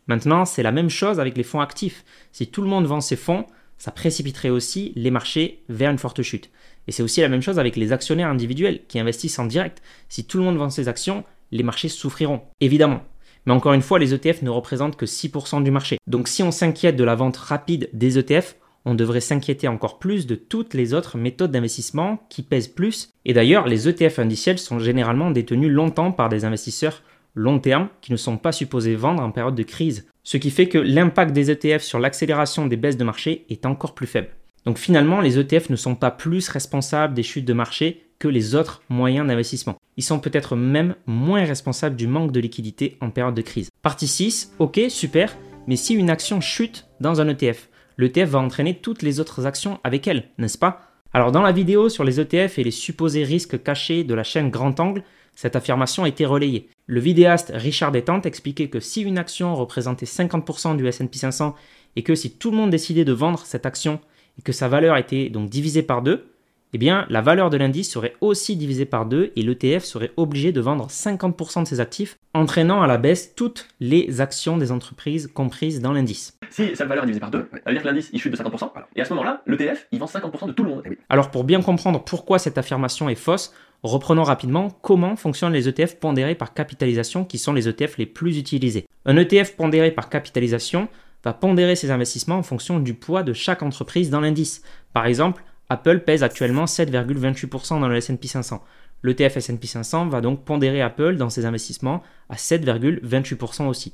Maintenant, 0.08 0.46
c'est 0.46 0.63
la 0.63 0.72
même 0.72 0.90
chose 0.90 1.20
avec 1.20 1.38
les 1.38 1.44
fonds 1.44 1.62
actifs. 1.62 2.04
Si 2.32 2.48
tout 2.48 2.62
le 2.62 2.68
monde 2.68 2.86
vend 2.86 3.01
ses 3.01 3.16
fonds, 3.16 3.46
ça 3.82 3.90
précipiterait 3.90 4.52
aussi 4.52 4.94
les 4.96 5.10
marchés 5.10 5.64
vers 5.68 5.90
une 5.90 5.98
forte 5.98 6.22
chute. 6.22 6.52
Et 6.88 6.92
c'est 6.92 7.02
aussi 7.02 7.22
la 7.22 7.30
même 7.30 7.42
chose 7.42 7.58
avec 7.58 7.76
les 7.76 7.92
actionnaires 7.92 8.28
individuels 8.28 8.82
qui 8.88 9.00
investissent 9.00 9.40
en 9.40 9.48
direct. 9.48 9.82
Si 10.08 10.24
tout 10.24 10.38
le 10.38 10.44
monde 10.44 10.58
vend 10.58 10.70
ses 10.70 10.88
actions, 10.88 11.24
les 11.52 11.64
marchés 11.64 11.90
souffriront, 11.90 12.42
évidemment. 12.60 13.02
Mais 13.48 13.54
encore 13.54 13.74
une 13.74 13.82
fois, 13.82 13.98
les 13.98 14.14
ETF 14.14 14.44
ne 14.44 14.52
représentent 14.52 14.98
que 14.98 15.08
6% 15.08 15.64
du 15.64 15.72
marché. 15.72 15.98
Donc 16.06 16.28
si 16.28 16.44
on 16.44 16.52
s'inquiète 16.52 16.96
de 16.96 17.04
la 17.04 17.16
vente 17.16 17.38
rapide 17.38 17.90
des 17.92 18.20
ETF, 18.20 18.56
on 18.86 18.94
devrait 18.94 19.20
s'inquiéter 19.20 19.68
encore 19.68 19.98
plus 19.98 20.28
de 20.28 20.36
toutes 20.36 20.76
les 20.76 20.94
autres 20.94 21.18
méthodes 21.18 21.52
d'investissement 21.52 22.24
qui 22.30 22.44
pèsent 22.44 22.68
plus. 22.68 23.10
Et 23.26 23.34
d'ailleurs, 23.34 23.66
les 23.66 23.90
ETF 23.90 24.20
indiciels 24.20 24.60
sont 24.60 24.78
généralement 24.78 25.32
détenus 25.32 25.72
longtemps 25.72 26.12
par 26.12 26.30
des 26.30 26.46
investisseurs 26.46 27.02
long 27.34 27.58
terme 27.60 27.90
qui 28.02 28.12
ne 28.12 28.18
sont 28.18 28.38
pas 28.38 28.52
supposés 28.52 28.96
vendre 28.96 29.24
en 29.24 29.32
période 29.32 29.56
de 29.56 29.64
crise. 29.64 30.08
Ce 30.24 30.38
qui 30.38 30.51
fait 30.51 30.68
que 30.68 30.78
l'impact 30.78 31.34
des 31.34 31.50
ETF 31.50 31.82
sur 31.82 32.00
l'accélération 32.00 32.68
des 32.68 32.78
baisses 32.78 32.98
de 32.98 33.04
marché 33.04 33.46
est 33.50 33.66
encore 33.66 33.96
plus 33.96 34.08
faible. 34.08 34.30
Donc 34.66 34.78
finalement, 34.78 35.20
les 35.20 35.40
ETF 35.40 35.70
ne 35.72 35.75
sont 35.75 35.96
pas 35.96 36.12
plus 36.12 36.48
responsables 36.48 37.16
des 37.16 37.24
chutes 37.24 37.46
de 37.46 37.54
marché 37.54 38.04
que 38.20 38.28
les 38.28 38.54
autres 38.54 38.84
moyens 38.90 39.28
d'investissement. 39.28 39.78
Ils 39.98 40.04
sont 40.04 40.20
peut-être 40.20 40.56
même 40.56 40.96
moins 41.08 41.44
responsables 41.44 41.96
du 41.96 42.06
manque 42.06 42.32
de 42.32 42.40
liquidité 42.40 42.98
en 43.01 43.10
période 43.10 43.34
de 43.34 43.42
crise. 43.42 43.70
Partie 43.82 44.08
6, 44.08 44.54
ok, 44.60 44.80
super, 44.90 45.36
mais 45.66 45.75
si 45.75 45.96
une 45.96 46.12
action 46.12 46.40
chute 46.40 46.88
dans 47.00 47.20
un 47.20 47.28
ETF, 47.28 47.70
l'ETF 47.98 48.30
va 48.30 48.40
entraîner 48.40 48.75
toutes 48.75 49.01
les 49.01 49.20
autres 49.20 49.48
actions 49.48 49.80
avec 49.84 50.08
elle, 50.08 50.30
n'est-ce 50.38 50.60
pas? 50.60 50.82
Alors 51.13 51.32
dans 51.32 51.42
la 51.42 51.51
vidéo 51.51 51.90
sur 51.90 52.04
les 52.04 52.20
ETF 52.20 52.60
et 52.60 52.63
les 52.63 52.72
supposés 52.72 53.24
risques 53.24 53.62
cachés 53.63 54.04
de 54.04 54.13
la 54.13 54.24
chaîne 54.24 54.51
Grand 54.51 54.80
Angle, 54.80 55.04
cette 55.36 55.56
affirmation 55.56 56.04
a 56.04 56.08
été 56.08 56.26
relayée. 56.26 56.70
Le 56.86 57.00
vidéaste 57.00 57.52
Richard 57.56 57.92
Détente 57.92 58.26
expliquait 58.26 58.70
que 58.70 58.80
si 58.80 59.02
une 59.02 59.18
action 59.18 59.56
représentait 59.56 60.06
50% 60.06 60.78
du 60.78 60.86
S&P 60.88 61.18
500 61.18 61.56
et 61.96 62.04
que 62.04 62.16
si 62.16 62.32
tout 62.32 62.52
le 62.52 62.58
monde 62.58 62.70
décidait 62.70 63.06
de 63.06 63.14
vendre 63.14 63.40
cette 63.46 63.66
action 63.66 64.00
et 64.38 64.42
que 64.42 64.52
sa 64.52 64.68
valeur 64.68 64.98
était 64.98 65.30
donc 65.30 65.50
divisée 65.50 65.84
par 65.84 66.02
deux, 66.02 66.32
eh 66.74 66.78
bien 66.78 67.06
la 67.10 67.22
valeur 67.22 67.50
de 67.50 67.58
l'indice 67.58 67.92
serait 67.92 68.16
aussi 68.22 68.56
divisée 68.56 68.86
par 68.86 69.06
deux 69.06 69.32
et 69.36 69.42
l'ETF 69.42 69.84
serait 69.84 70.12
obligé 70.18 70.51
de 70.51 70.62
vendre 70.62 70.88
50% 70.88 71.63
de 71.63 71.68
ses 71.68 71.80
actifs, 71.80 72.18
entraînant 72.34 72.82
à 72.82 72.88
la 72.88 72.98
baisse 72.98 73.36
toutes 73.36 73.68
les 73.80 74.22
actions 74.22 74.58
des 74.58 74.72
entreprises 74.72 75.28
comprises 75.28 75.82
dans 75.82 75.92
l'indice. 75.92 76.38
Si 76.50 76.75
cette 76.75 76.88
valeur 76.88 77.04
est 77.04 77.08
divisée 77.08 77.20
par 77.20 77.32
deux, 77.32 77.48
ça 77.51 77.60
veut 77.66 77.74
dire 77.74 77.82
que 77.82 77.88
l'indice 77.88 78.10
il 78.13 78.20
chute 78.20 78.32
de 78.32 78.38
50%, 78.38 78.72
et 78.96 79.01
à 79.01 79.06
ce 79.06 79.13
moment-là, 79.13 79.42
l'ETF 79.48 79.88
il 79.92 80.00
vend 80.00 80.06
50% 80.06 80.48
de 80.48 80.51
tout 80.54 80.63
le 80.63 80.70
monde. 80.70 80.84
Eh 80.86 80.98
Alors 81.10 81.32
pour 81.32 81.44
bien 81.44 81.62
comprendre 81.62 82.04
pourquoi 82.04 82.40
cette 82.40 82.58
affirmation 82.58 83.10
est 83.10 83.16
fausse, 83.16 83.54
reprenons 83.84 84.24
rapidement 84.24 84.70
comment 84.82 85.16
fonctionnent 85.16 85.54
les 85.54 85.68
ETF 85.68 85.96
pondérés 85.96 86.36
par 86.36 86.54
capitalisation 86.54 87.25
qui 87.25 87.38
sont 87.38 87.54
les 87.54 87.68
ETF 87.68 87.98
les 87.98 88.06
plus 88.06 88.38
utilisés. 88.38 88.88
Un 89.06 89.18
ETF 89.18 89.56
pondéré 89.56 89.92
par 89.92 90.10
capitalisation 90.10 90.88
va 91.24 91.34
pondérer 91.34 91.75
ses 91.75 91.92
investissements 91.92 92.38
en 92.38 92.44
fonction 92.44 92.80
du 92.80 92.94
poids 92.94 93.24
de 93.24 93.34
chaque 93.34 93.62
entreprise 93.62 94.10
dans 94.10 94.22
l'indice. 94.22 94.63
Par 94.94 95.06
exemple, 95.06 95.44
Apple 95.72 96.01
pèse 96.01 96.22
actuellement 96.22 96.66
7,28% 96.66 97.80
dans 97.80 97.88
le 97.88 97.96
S&P 97.96 98.28
500. 98.28 98.62
L'ETF 99.04 99.38
S&P 99.38 99.68
500 99.68 100.10
va 100.10 100.20
donc 100.20 100.44
pondérer 100.44 100.82
Apple 100.82 101.16
dans 101.16 101.30
ses 101.30 101.46
investissements 101.46 102.04
à 102.28 102.36
7,28% 102.36 103.68
aussi. 103.68 103.94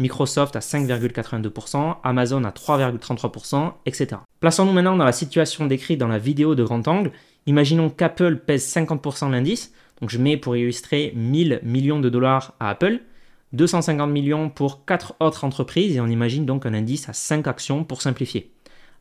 Microsoft 0.00 0.56
à 0.56 0.58
5,82%, 0.58 1.98
Amazon 2.02 2.42
à 2.42 2.50
3,33%, 2.50 3.72
etc. 3.86 4.16
Plaçons-nous 4.40 4.72
maintenant 4.72 4.96
dans 4.96 5.04
la 5.04 5.12
situation 5.12 5.66
décrite 5.66 6.00
dans 6.00 6.08
la 6.08 6.18
vidéo 6.18 6.56
de 6.56 6.64
grand 6.64 6.88
angle. 6.88 7.12
Imaginons 7.46 7.88
qu'Apple 7.88 8.38
pèse 8.38 8.66
50% 8.66 9.28
de 9.28 9.32
l'indice, 9.32 9.72
donc 10.00 10.10
je 10.10 10.18
mets 10.18 10.36
pour 10.36 10.56
illustrer 10.56 11.12
1000 11.14 11.60
millions 11.62 12.00
de 12.00 12.08
dollars 12.08 12.54
à 12.58 12.70
Apple, 12.70 12.98
250 13.52 14.10
millions 14.10 14.50
pour 14.50 14.84
4 14.86 15.14
autres 15.20 15.44
entreprises 15.44 15.94
et 15.94 16.00
on 16.00 16.08
imagine 16.08 16.46
donc 16.46 16.66
un 16.66 16.74
indice 16.74 17.08
à 17.08 17.12
5 17.12 17.46
actions 17.46 17.84
pour 17.84 18.02
simplifier. 18.02 18.50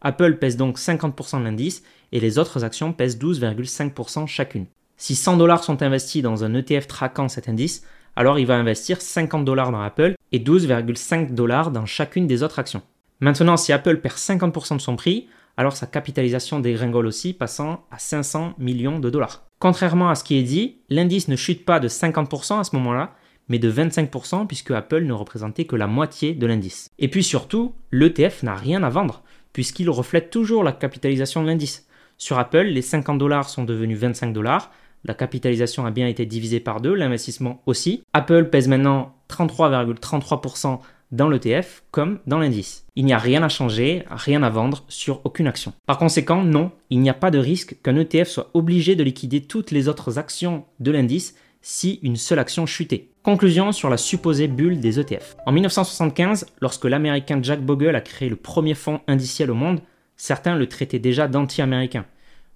Apple 0.02 0.38
pèse 0.38 0.58
donc 0.58 0.78
50% 0.78 1.40
de 1.40 1.44
l'indice 1.44 1.84
et 2.12 2.20
les 2.20 2.40
autres 2.40 2.64
actions 2.64 2.94
pèsent 2.94 3.20
12,5% 3.20 4.28
chacune. 4.28 4.66
Si 4.98 5.16
100 5.16 5.38
dollars 5.38 5.64
sont 5.64 5.82
investis 5.82 6.22
dans 6.22 6.44
un 6.44 6.54
ETF 6.54 6.88
traquant 6.88 7.28
cet 7.28 7.50
indice, 7.50 7.84
alors 8.16 8.40
il 8.40 8.46
va 8.46 8.56
investir 8.56 9.02
50 9.02 9.46
dollars 9.46 9.72
dans 9.72 9.82
Apple 9.82 10.16
et 10.32 10.40
12,5 10.40 11.34
dollars 11.34 11.72
dans 11.72 11.86
chacune 11.86 12.28
des 12.28 12.44
autres 12.44 12.60
actions. 12.60 12.82
Maintenant, 13.20 13.58
si 13.58 13.72
Apple 13.72 13.98
perd 13.98 14.16
50% 14.16 14.78
de 14.78 14.82
son 14.82 14.96
prix, 14.96 15.28
alors 15.58 15.76
sa 15.76 15.86
capitalisation 15.86 16.60
dégringole 16.60 17.06
aussi, 17.06 17.34
passant 17.34 17.86
à 17.92 18.00
500 18.00 18.54
millions 18.58 19.00
de 19.00 19.10
dollars. 19.10 19.44
Contrairement 19.60 20.10
à 20.10 20.16
ce 20.16 20.24
qui 20.24 20.38
est 20.38 20.44
dit, 20.44 20.78
l'indice 20.90 21.28
ne 21.28 21.36
chute 21.36 21.66
pas 21.66 21.80
de 21.80 21.88
50% 21.88 22.60
à 22.60 22.64
ce 22.64 22.76
moment-là, 22.76 23.14
mais 23.48 23.60
de 23.60 23.72
25% 23.72 24.48
puisque 24.48 24.72
Apple 24.72 25.04
ne 25.04 25.14
représentait 25.14 25.66
que 25.66 25.76
la 25.76 25.88
moitié 25.88 26.34
de 26.34 26.48
l'indice. 26.48 26.90
Et 27.00 27.10
puis 27.10 27.24
surtout, 27.24 27.76
l'ETF 27.92 28.44
n'a 28.44 28.56
rien 28.56 28.82
à 28.82 28.90
vendre, 28.90 29.24
puisqu'il 29.54 29.90
reflète 29.90 30.30
toujours 30.30 30.64
la 30.64 30.72
capitalisation 30.72 31.42
de 31.42 31.48
l'indice. 31.48 31.88
Sur 32.18 32.40
Apple, 32.40 32.64
les 32.64 32.82
50 32.82 33.18
dollars 33.18 33.50
sont 33.50 33.64
devenus 33.64 33.98
25 33.98 34.32
dollars, 34.34 34.72
la 35.04 35.14
capitalisation 35.14 35.86
a 35.86 35.92
bien 35.92 36.08
été 36.08 36.26
divisée 36.26 36.60
par 36.60 36.80
deux, 36.80 36.94
l'investissement 36.94 37.62
aussi. 37.66 38.04
Apple 38.14 38.50
pèse 38.50 38.68
maintenant 38.68 39.16
33,33% 39.30 40.80
dans 41.12 41.28
l'ETF 41.28 41.84
comme 41.92 42.20
dans 42.28 42.40
l'indice. 42.40 42.86
Il 42.96 43.06
n'y 43.06 43.14
a 43.14 43.18
rien 43.18 43.44
à 43.44 43.50
changer, 43.50 44.06
rien 44.10 44.44
à 44.44 44.50
vendre 44.50 44.86
sur 44.88 45.22
aucune 45.26 45.48
action. 45.48 45.74
Par 45.86 45.98
conséquent, 45.98 46.44
non, 46.44 46.72
il 46.90 47.00
n'y 47.00 47.10
a 47.10 47.16
pas 47.16 47.32
de 47.32 47.40
risque 47.40 47.78
qu'un 47.84 47.98
ETF 47.98 48.30
soit 48.30 48.50
obligé 48.54 48.96
de 48.96 49.04
liquider 49.04 49.42
toutes 49.42 49.72
les 49.72 49.88
autres 49.88 50.20
actions 50.20 50.66
de 50.80 50.92
l'indice 50.92 51.36
si 51.62 52.00
une 52.04 52.16
seule 52.16 52.40
action 52.40 52.66
chutait. 52.66 53.10
Conclusion 53.24 53.72
sur 53.72 53.90
la 53.90 53.98
supposée 53.98 54.48
bulle 54.48 54.80
des 54.80 55.00
ETF. 55.00 55.36
En 55.46 55.52
1975, 55.52 56.48
lorsque 56.60 56.86
l'américain 56.86 57.40
Jack 57.42 57.62
Bogle 57.62 57.96
a 57.96 58.02
créé 58.02 58.30
le 58.30 58.36
premier 58.36 58.74
fonds 58.74 59.02
indiciel 59.08 59.52
au 59.52 59.56
monde, 59.56 59.82
certains 60.18 60.56
le 60.56 60.68
traitaient 60.68 61.00
déjà 61.00 61.28
d'anti-américain. 61.28 62.06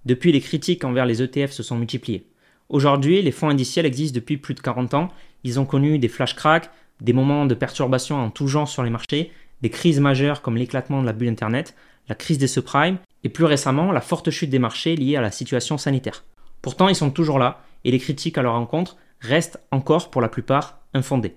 Depuis, 0.04 0.32
les 0.32 0.40
critiques 0.40 0.84
envers 0.84 1.06
les 1.06 1.22
ETF 1.22 1.52
se 1.52 1.62
sont 1.62 1.76
multipliées. 1.76 2.26
Aujourd'hui, 2.68 3.22
les 3.22 3.30
fonds 3.30 3.48
indiciels 3.48 3.86
existent 3.86 4.16
depuis 4.16 4.36
plus 4.36 4.54
de 4.54 4.60
40 4.60 4.94
ans. 4.94 5.08
Ils 5.44 5.60
ont 5.60 5.64
connu 5.64 5.98
des 5.98 6.08
flash 6.08 6.34
cracks, 6.34 6.70
des 7.00 7.12
moments 7.12 7.46
de 7.46 7.54
perturbation 7.54 8.16
en 8.16 8.30
tout 8.30 8.48
genre 8.48 8.68
sur 8.68 8.82
les 8.82 8.90
marchés, 8.90 9.30
des 9.62 9.70
crises 9.70 10.00
majeures 10.00 10.42
comme 10.42 10.56
l'éclatement 10.56 11.00
de 11.00 11.06
la 11.06 11.12
bulle 11.12 11.28
Internet, 11.28 11.74
la 12.08 12.14
crise 12.14 12.38
des 12.38 12.46
subprimes 12.46 12.98
et 13.24 13.28
plus 13.28 13.44
récemment 13.44 13.92
la 13.92 14.00
forte 14.00 14.30
chute 14.30 14.50
des 14.50 14.58
marchés 14.58 14.96
liée 14.96 15.16
à 15.16 15.20
la 15.20 15.30
situation 15.30 15.78
sanitaire. 15.78 16.24
Pourtant, 16.62 16.88
ils 16.88 16.96
sont 16.96 17.10
toujours 17.10 17.38
là 17.38 17.62
et 17.86 17.90
les 17.92 17.98
critiques 17.98 18.36
à 18.36 18.42
leur 18.42 18.54
encontre 18.54 18.98
restent 19.20 19.62
encore 19.70 20.10
pour 20.10 20.20
la 20.20 20.28
plupart 20.28 20.80
infondées. 20.92 21.36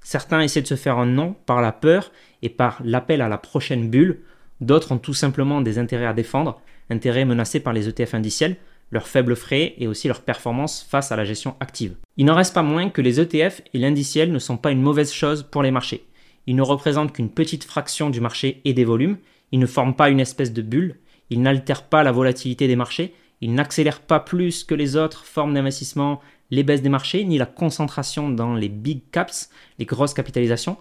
Certains 0.00 0.40
essaient 0.40 0.62
de 0.62 0.66
se 0.66 0.76
faire 0.76 0.96
un 0.96 1.06
nom 1.06 1.34
par 1.44 1.60
la 1.60 1.72
peur 1.72 2.12
et 2.40 2.48
par 2.48 2.80
l'appel 2.82 3.20
à 3.20 3.28
la 3.28 3.36
prochaine 3.36 3.90
bulle, 3.90 4.20
d'autres 4.60 4.92
ont 4.92 4.98
tout 4.98 5.12
simplement 5.12 5.60
des 5.60 5.78
intérêts 5.78 6.06
à 6.06 6.14
défendre, 6.14 6.62
intérêts 6.88 7.24
menacés 7.24 7.60
par 7.60 7.72
les 7.72 7.88
ETF 7.88 8.14
indiciels, 8.14 8.56
leurs 8.90 9.08
faibles 9.08 9.36
frais 9.36 9.74
et 9.76 9.88
aussi 9.88 10.08
leur 10.08 10.22
performance 10.22 10.86
face 10.88 11.12
à 11.12 11.16
la 11.16 11.24
gestion 11.24 11.56
active. 11.60 11.96
Il 12.16 12.26
n'en 12.26 12.36
reste 12.36 12.54
pas 12.54 12.62
moins 12.62 12.88
que 12.88 13.02
les 13.02 13.20
ETF 13.20 13.60
et 13.74 13.78
l'indiciel 13.78 14.32
ne 14.32 14.38
sont 14.38 14.56
pas 14.56 14.70
une 14.70 14.80
mauvaise 14.80 15.12
chose 15.12 15.42
pour 15.42 15.62
les 15.62 15.72
marchés. 15.72 16.06
Ils 16.46 16.56
ne 16.56 16.62
représentent 16.62 17.12
qu'une 17.12 17.28
petite 17.28 17.64
fraction 17.64 18.08
du 18.08 18.20
marché 18.20 18.62
et 18.64 18.72
des 18.72 18.84
volumes, 18.84 19.18
ils 19.52 19.58
ne 19.58 19.66
forment 19.66 19.96
pas 19.96 20.08
une 20.08 20.20
espèce 20.20 20.52
de 20.52 20.62
bulle, 20.62 20.96
ils 21.28 21.42
n'altèrent 21.42 21.88
pas 21.88 22.04
la 22.04 22.12
volatilité 22.12 22.68
des 22.68 22.76
marchés, 22.76 23.12
ils 23.40 23.54
n'accélèrent 23.54 24.00
pas 24.00 24.20
plus 24.20 24.64
que 24.64 24.74
les 24.74 24.96
autres 24.96 25.24
formes 25.24 25.54
d'investissement 25.54 26.20
les 26.50 26.62
baisses 26.62 26.82
des 26.82 26.88
marchés, 26.88 27.24
ni 27.24 27.38
la 27.38 27.46
concentration 27.46 28.30
dans 28.30 28.54
les 28.54 28.68
big 28.68 29.02
caps, 29.12 29.50
les 29.78 29.84
grosses 29.84 30.14
capitalisations. 30.14 30.78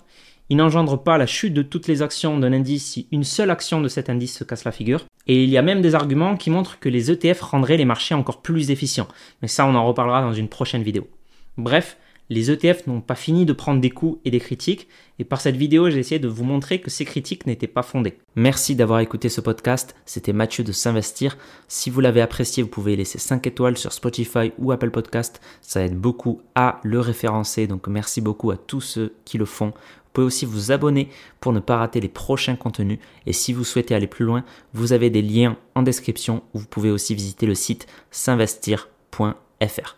Ils 0.49 0.57
n'engendrent 0.57 1.03
pas 1.03 1.17
la 1.17 1.25
chute 1.25 1.53
de 1.53 1.61
toutes 1.61 1.87
les 1.87 2.01
actions 2.01 2.39
d'un 2.39 2.53
indice 2.53 2.85
si 2.85 3.07
une 3.11 3.25
seule 3.25 3.49
action 3.49 3.81
de 3.81 3.89
cet 3.89 4.09
indice 4.09 4.37
se 4.37 4.45
casse 4.45 4.63
la 4.63 4.71
figure. 4.71 5.03
Et 5.27 5.43
il 5.43 5.49
y 5.49 5.57
a 5.57 5.61
même 5.61 5.81
des 5.81 5.93
arguments 5.93 6.37
qui 6.37 6.49
montrent 6.49 6.79
que 6.79 6.87
les 6.87 7.11
ETF 7.11 7.41
rendraient 7.41 7.75
les 7.75 7.83
marchés 7.83 8.15
encore 8.15 8.41
plus 8.41 8.71
efficients. 8.71 9.09
Mais 9.41 9.49
ça, 9.49 9.65
on 9.65 9.75
en 9.75 9.85
reparlera 9.85 10.21
dans 10.21 10.31
une 10.31 10.47
prochaine 10.47 10.83
vidéo. 10.83 11.09
Bref, 11.57 11.97
les 12.29 12.51
ETF 12.51 12.87
n'ont 12.87 13.01
pas 13.01 13.15
fini 13.15 13.45
de 13.45 13.53
prendre 13.53 13.81
des 13.81 13.89
coups 13.89 14.19
et 14.25 14.31
des 14.31 14.39
critiques, 14.39 14.87
et 15.19 15.23
par 15.23 15.41
cette 15.41 15.55
vidéo, 15.55 15.89
j'ai 15.89 15.99
essayé 15.99 16.19
de 16.19 16.27
vous 16.27 16.43
montrer 16.43 16.79
que 16.79 16.89
ces 16.89 17.05
critiques 17.05 17.47
n'étaient 17.47 17.67
pas 17.67 17.83
fondées. 17.83 18.17
Merci 18.35 18.75
d'avoir 18.75 18.99
écouté 18.99 19.29
ce 19.29 19.41
podcast, 19.41 19.95
c'était 20.05 20.33
Mathieu 20.33 20.63
de 20.63 20.71
S'investir. 20.71 21.37
Si 21.67 21.89
vous 21.89 22.01
l'avez 22.01 22.21
apprécié, 22.21 22.63
vous 22.63 22.69
pouvez 22.69 22.95
laisser 22.95 23.17
5 23.17 23.47
étoiles 23.47 23.77
sur 23.77 23.93
Spotify 23.93 24.51
ou 24.59 24.71
Apple 24.71 24.91
Podcast, 24.91 25.41
ça 25.61 25.83
aide 25.83 25.97
beaucoup 25.97 26.41
à 26.55 26.79
le 26.83 26.99
référencer, 26.99 27.67
donc 27.67 27.87
merci 27.87 28.21
beaucoup 28.21 28.51
à 28.51 28.57
tous 28.57 28.81
ceux 28.81 29.13
qui 29.25 29.37
le 29.37 29.45
font. 29.45 29.67
Vous 29.69 30.23
pouvez 30.23 30.27
aussi 30.27 30.45
vous 30.45 30.71
abonner 30.71 31.09
pour 31.39 31.53
ne 31.53 31.59
pas 31.59 31.77
rater 31.77 31.99
les 31.99 32.07
prochains 32.07 32.55
contenus, 32.55 32.99
et 33.25 33.33
si 33.33 33.53
vous 33.53 33.63
souhaitez 33.63 33.95
aller 33.95 34.07
plus 34.07 34.25
loin, 34.25 34.43
vous 34.73 34.93
avez 34.93 35.09
des 35.09 35.21
liens 35.21 35.57
en 35.75 35.83
description 35.83 36.43
vous 36.53 36.65
pouvez 36.65 36.89
aussi 36.89 37.15
visiter 37.15 37.45
le 37.45 37.55
site 37.55 37.87
s'investir.fr. 38.11 39.95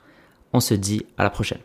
On 0.53 0.59
se 0.59 0.73
dit 0.73 1.05
à 1.17 1.23
la 1.23 1.29
prochaine. 1.29 1.59